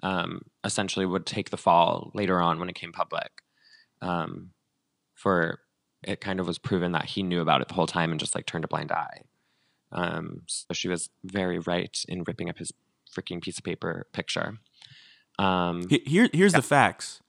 [0.04, 3.30] um, essentially would take the fall later on when it came public.
[4.02, 4.52] Um,
[5.14, 5.60] for
[6.04, 8.34] it kind of was proven that he knew about it the whole time and just
[8.34, 9.22] like turned a blind eye.
[9.91, 12.72] Um, so she was very right in ripping up his
[13.16, 14.58] freaking piece of paper picture.
[15.38, 17.22] Um, Here, here's the facts.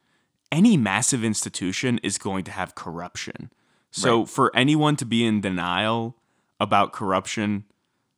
[0.50, 3.50] Any massive institution is going to have corruption.
[3.93, 4.28] So Right.
[4.28, 6.16] for anyone to be in denial
[6.59, 7.64] about corruption,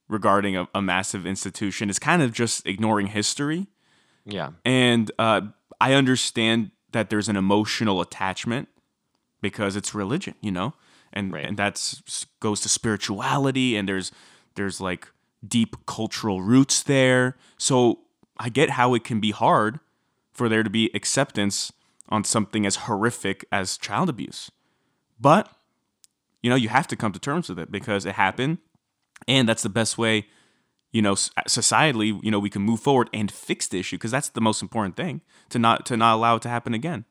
[0.08, 3.66] regarding a, a massive institution is kind of just ignoring history.
[4.26, 4.50] Yeah.
[4.64, 5.40] And uh,
[5.80, 8.68] I understand that there's an emotional attachment
[9.40, 10.74] because it's religion, you know,
[11.12, 11.44] and Right.
[11.44, 14.12] and that's goes to spirituality, and there's
[14.54, 15.08] there's like
[15.46, 17.36] deep cultural roots there.
[17.58, 18.00] So
[18.38, 19.80] I get how it can be hard
[20.32, 21.72] for there to be acceptance
[22.08, 24.50] on something as horrific as child abuse,
[25.18, 25.50] but
[26.44, 28.58] you know you have to come to terms with it because it happened,
[29.26, 30.26] and that's the best way
[30.92, 34.10] you know uh, societally you know we can move forward and fix the issue because
[34.10, 37.06] that's the most important thing to not to not allow it to happen again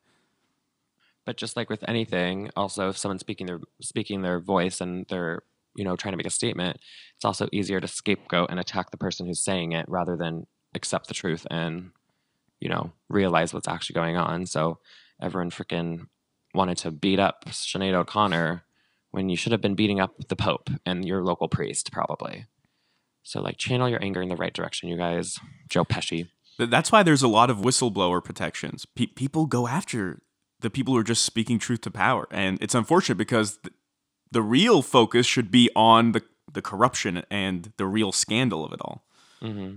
[1.26, 5.42] But just like with anything, also if someone's speaking their speaking their voice and they're
[5.74, 6.78] you know trying to make a statement,
[7.16, 11.08] it's also easier to scapegoat and attack the person who's saying it rather than accept
[11.08, 11.90] the truth and
[12.60, 14.46] you know realize what's actually going on.
[14.46, 14.78] So
[15.20, 16.06] everyone freaking
[16.54, 18.64] wanted to beat up Sinead O'Connor
[19.14, 22.46] when you should have been beating up the Pope and your local priest probably.
[23.22, 25.38] So like channel your anger in the right direction, you guys.
[25.68, 26.28] Joe Pesci.
[26.58, 30.20] That's why there's a lot of whistleblower protections Pe- people go after
[30.60, 33.74] the people who are just speaking truth to power and it's unfortunate because th-
[34.30, 38.80] the real focus should be on the the corruption and the real scandal of it
[38.80, 39.04] all
[39.40, 39.76] hmm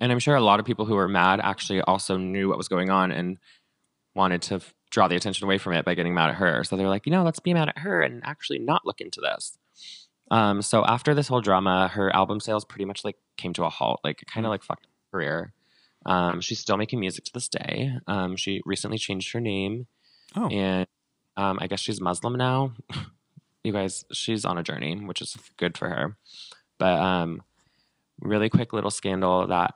[0.00, 2.68] And I'm sure a lot of people who were mad actually also knew what was
[2.68, 3.38] going on and
[4.14, 6.62] wanted to f- draw the attention away from it by getting mad at her.
[6.62, 9.20] So they're like, you know, let's be mad at her and actually not look into
[9.20, 9.58] this.
[10.30, 13.70] Um, so after this whole drama, her album sales pretty much like came to a
[13.70, 14.00] halt.
[14.04, 15.52] Like it kind of like fucked her career.
[16.06, 17.90] Um, she's still making music to this day.
[18.06, 19.88] Um, she recently changed her name
[20.36, 20.86] oh and
[21.36, 22.74] um, I guess she's Muslim now.
[23.64, 26.16] you guys, she's on a journey, which is good for her.
[26.78, 27.42] But um,
[28.20, 29.74] really quick little scandal that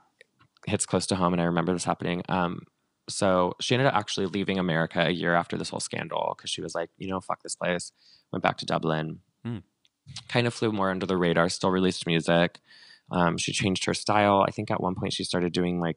[0.66, 2.22] hits close to home, and I remember this happening.
[2.28, 2.62] Um,
[3.08, 6.60] so she ended up actually leaving America a year after this whole scandal because she
[6.60, 7.92] was like, you know, fuck this place.
[8.32, 9.20] Went back to Dublin.
[9.44, 9.58] Hmm.
[10.28, 11.48] Kind of flew more under the radar.
[11.48, 12.60] Still released music.
[13.10, 14.44] Um, she changed her style.
[14.46, 15.96] I think at one point she started doing like,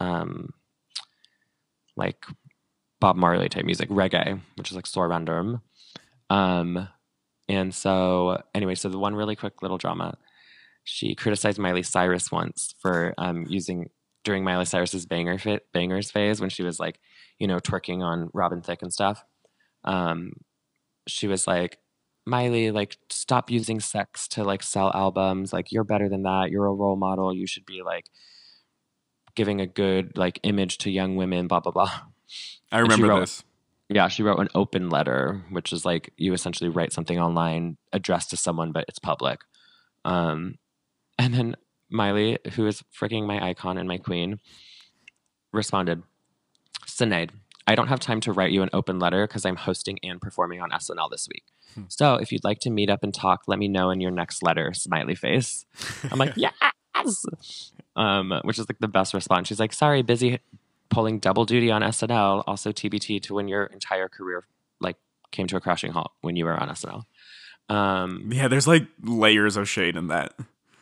[0.00, 0.50] um,
[1.96, 2.24] like
[3.00, 5.60] Bob Marley type music, reggae, which is like so random.
[6.30, 6.88] Um,
[7.48, 10.16] and so, anyway, so the one really quick little drama,
[10.84, 13.90] she criticized Miley Cyrus once for um, using
[14.28, 17.00] during Miley Cyrus's banger fit, bangers phase when she was like,
[17.38, 19.24] you know, twerking on Robin Thicke and stuff.
[19.84, 20.34] Um,
[21.06, 21.78] she was like,
[22.26, 25.50] Miley, like, stop using sex to like sell albums.
[25.50, 26.50] Like, you're better than that.
[26.50, 27.34] You're a role model.
[27.34, 28.10] You should be like
[29.34, 31.48] giving a good like image to young women.
[31.48, 31.90] Blah blah blah.
[32.70, 33.44] i remember wrote- this
[33.88, 38.28] Yeah, she wrote an open letter, which is like you essentially write something online addressed
[38.28, 39.40] to someone, but it's public.
[40.04, 40.56] Um,
[41.18, 41.56] and then
[41.90, 44.40] Miley, who is freaking my icon and my queen,
[45.52, 46.02] responded,
[46.86, 47.30] Sinead,
[47.66, 50.60] I don't have time to write you an open letter because I'm hosting and performing
[50.60, 51.44] on SNL this week.
[51.74, 51.82] Hmm.
[51.88, 54.42] So if you'd like to meet up and talk, let me know in your next
[54.42, 55.66] letter, smiley face.
[56.10, 56.54] I'm like, yes.
[57.94, 59.48] Um, which is like the best response.
[59.48, 60.38] She's like, sorry, busy
[60.88, 62.44] pulling double duty on SNL.
[62.46, 64.44] Also TBT to when your entire career
[64.80, 64.96] like
[65.30, 67.04] came to a crashing halt when you were on SNL.
[67.68, 70.32] Um, yeah there's like layers of shade in that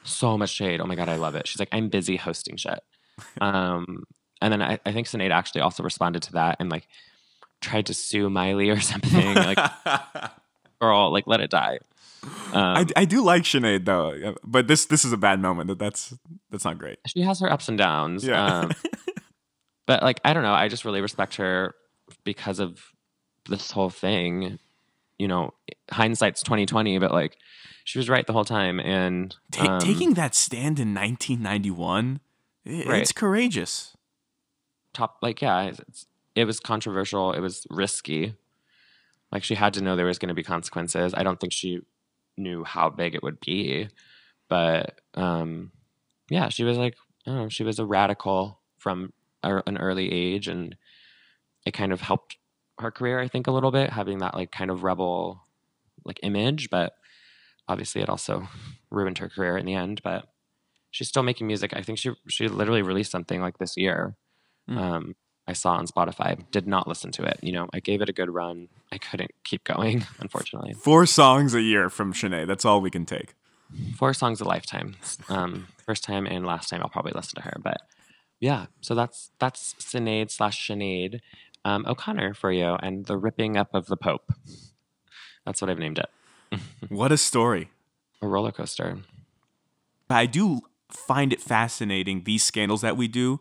[0.07, 0.81] so much shade.
[0.81, 1.47] Oh my god, I love it.
[1.47, 2.81] She's like, I'm busy hosting shit.
[3.41, 4.05] Um,
[4.41, 6.87] and then I, I think Sinead actually also responded to that and like
[7.61, 9.35] tried to sue Miley or something.
[9.35, 9.59] like,
[10.81, 11.79] girl, like let it die.
[12.53, 15.69] Um, I, I do like Sinead though, but this this is a bad moment.
[15.69, 16.15] That that's
[16.51, 16.99] that's not great.
[17.07, 18.25] she has her ups and downs.
[18.25, 18.61] Yeah.
[18.61, 18.73] Um,
[19.87, 21.75] but like I don't know, I just really respect her
[22.25, 22.81] because of
[23.49, 24.59] this whole thing.
[25.19, 25.55] You know,
[25.91, 27.37] hindsight's twenty twenty, but like
[27.87, 28.81] she was right the whole time.
[28.81, 32.21] And um, taking that stand in 1991,
[32.67, 33.01] i- Right.
[33.03, 33.97] it's courageous.
[34.93, 37.33] top, like yeah, it's, it was controversial.
[37.33, 38.35] It was risky.
[39.31, 41.15] Like she had to know there was going to be consequences.
[41.17, 41.81] I don't think she
[42.37, 43.89] knew how big it would be,
[44.49, 45.71] but um,
[46.29, 49.13] yeah, she was like, I don't know, she was a radical from
[49.43, 50.77] a, an early age, and
[51.65, 52.37] it kind of helped
[52.79, 55.43] her career, I think, a little bit having that like kind of rebel
[56.05, 56.93] like image, but
[57.69, 58.49] obviously it also
[58.91, 60.01] ruined her career in the end.
[60.03, 60.27] But
[60.91, 61.73] she's still making music.
[61.75, 64.17] I think she she literally released something like this year.
[64.69, 64.79] Hmm.
[64.79, 65.17] Um,
[65.49, 66.51] I saw on Spotify.
[66.51, 67.39] Did not listen to it.
[67.41, 68.69] You know, I gave it a good run.
[68.91, 70.75] I couldn't keep going, unfortunately.
[70.75, 72.49] Four songs a year from Sinead.
[72.49, 73.35] That's all we can take.
[73.97, 74.97] Four songs a lifetime.
[75.29, 77.59] Um, first time and last time I'll probably listen to her.
[77.63, 77.79] But
[78.41, 81.21] yeah, so that's that's Sinead slash Sinead
[81.67, 84.33] um, O'Connor for you, and the ripping up of the Pope.
[85.45, 86.09] That's what I've named it.
[86.89, 87.71] What a story.
[88.23, 88.99] A roller coaster.
[90.11, 93.41] I do find it fascinating these scandals that we do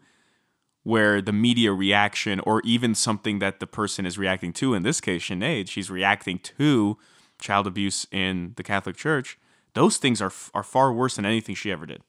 [0.84, 5.00] where the media reaction or even something that the person is reacting to in this
[5.00, 6.98] case Sinead she's reacting to
[7.40, 9.38] child abuse in the Catholic Church
[9.74, 12.02] those things are are far worse than anything she ever did.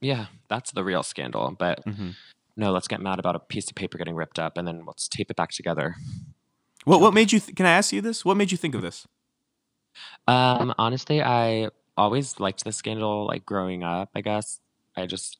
[0.00, 1.50] Yeah, that's the real scandal.
[1.58, 2.10] But Mm-hmm.
[2.56, 5.08] no, let's get mad about a piece of paper getting ripped up and then let's
[5.08, 5.96] tape it back together.
[6.84, 7.40] What what made you?
[7.40, 8.24] Th- can I ask you this?
[8.24, 9.06] What made you think of this?
[10.26, 14.60] Um, honestly, I always liked the scandal, like growing up, I guess.
[14.96, 15.38] I just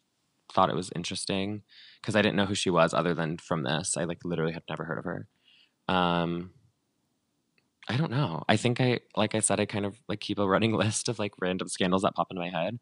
[0.52, 1.62] thought it was interesting
[2.00, 3.96] because I didn't know who she was other than from this.
[3.96, 5.26] I like literally had never heard of her.
[5.88, 6.50] Um,
[7.88, 8.44] I don't know.
[8.48, 11.18] I think I, like I said, I kind of like keep a running list of
[11.18, 12.78] like random scandals that pop into my head.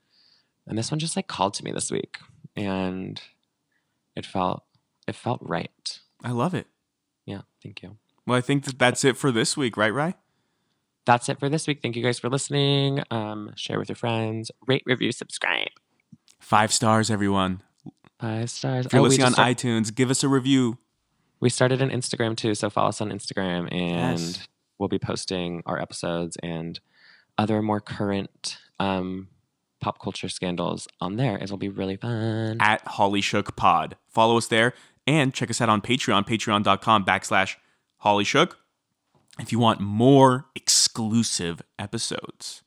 [0.66, 2.18] And this one just like called to me this week
[2.54, 3.20] and
[4.14, 4.62] it felt,
[5.08, 6.00] it felt right.
[6.22, 6.66] I love it.
[7.26, 7.42] Yeah.
[7.62, 7.96] Thank you.
[8.26, 9.92] Well, I think that that's it for this week, right?
[9.92, 10.14] Right.
[11.04, 11.80] That's it for this week.
[11.82, 13.02] Thank you guys for listening.
[13.10, 15.68] Um, share with your friends, rate, review, subscribe.
[16.38, 17.62] Five stars, everyone.
[18.20, 18.86] Five stars.
[18.86, 20.78] If you're Oh, listening on start- iTunes, give us a review.
[21.40, 24.46] we started an Instagram too, so follow us on Instagram, and Yes.
[24.78, 26.78] we'll be posting our episodes and
[27.36, 29.26] other more current um,
[29.80, 31.36] pop culture scandals on there.
[31.38, 32.58] It'll be really fun.
[32.60, 33.96] at Holly Shook Pod.
[34.08, 34.72] Follow us there
[35.04, 37.56] and check us out on Patreon, patreon.com backslash
[37.98, 38.58] Holly Shook.
[39.38, 42.62] If you want more exclusive episodes.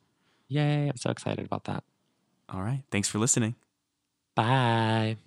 [0.47, 0.87] Yay!
[0.87, 1.83] I'm so excited about that.
[2.49, 2.83] All right.
[2.91, 3.55] Thanks for listening.
[4.35, 5.17] Bye.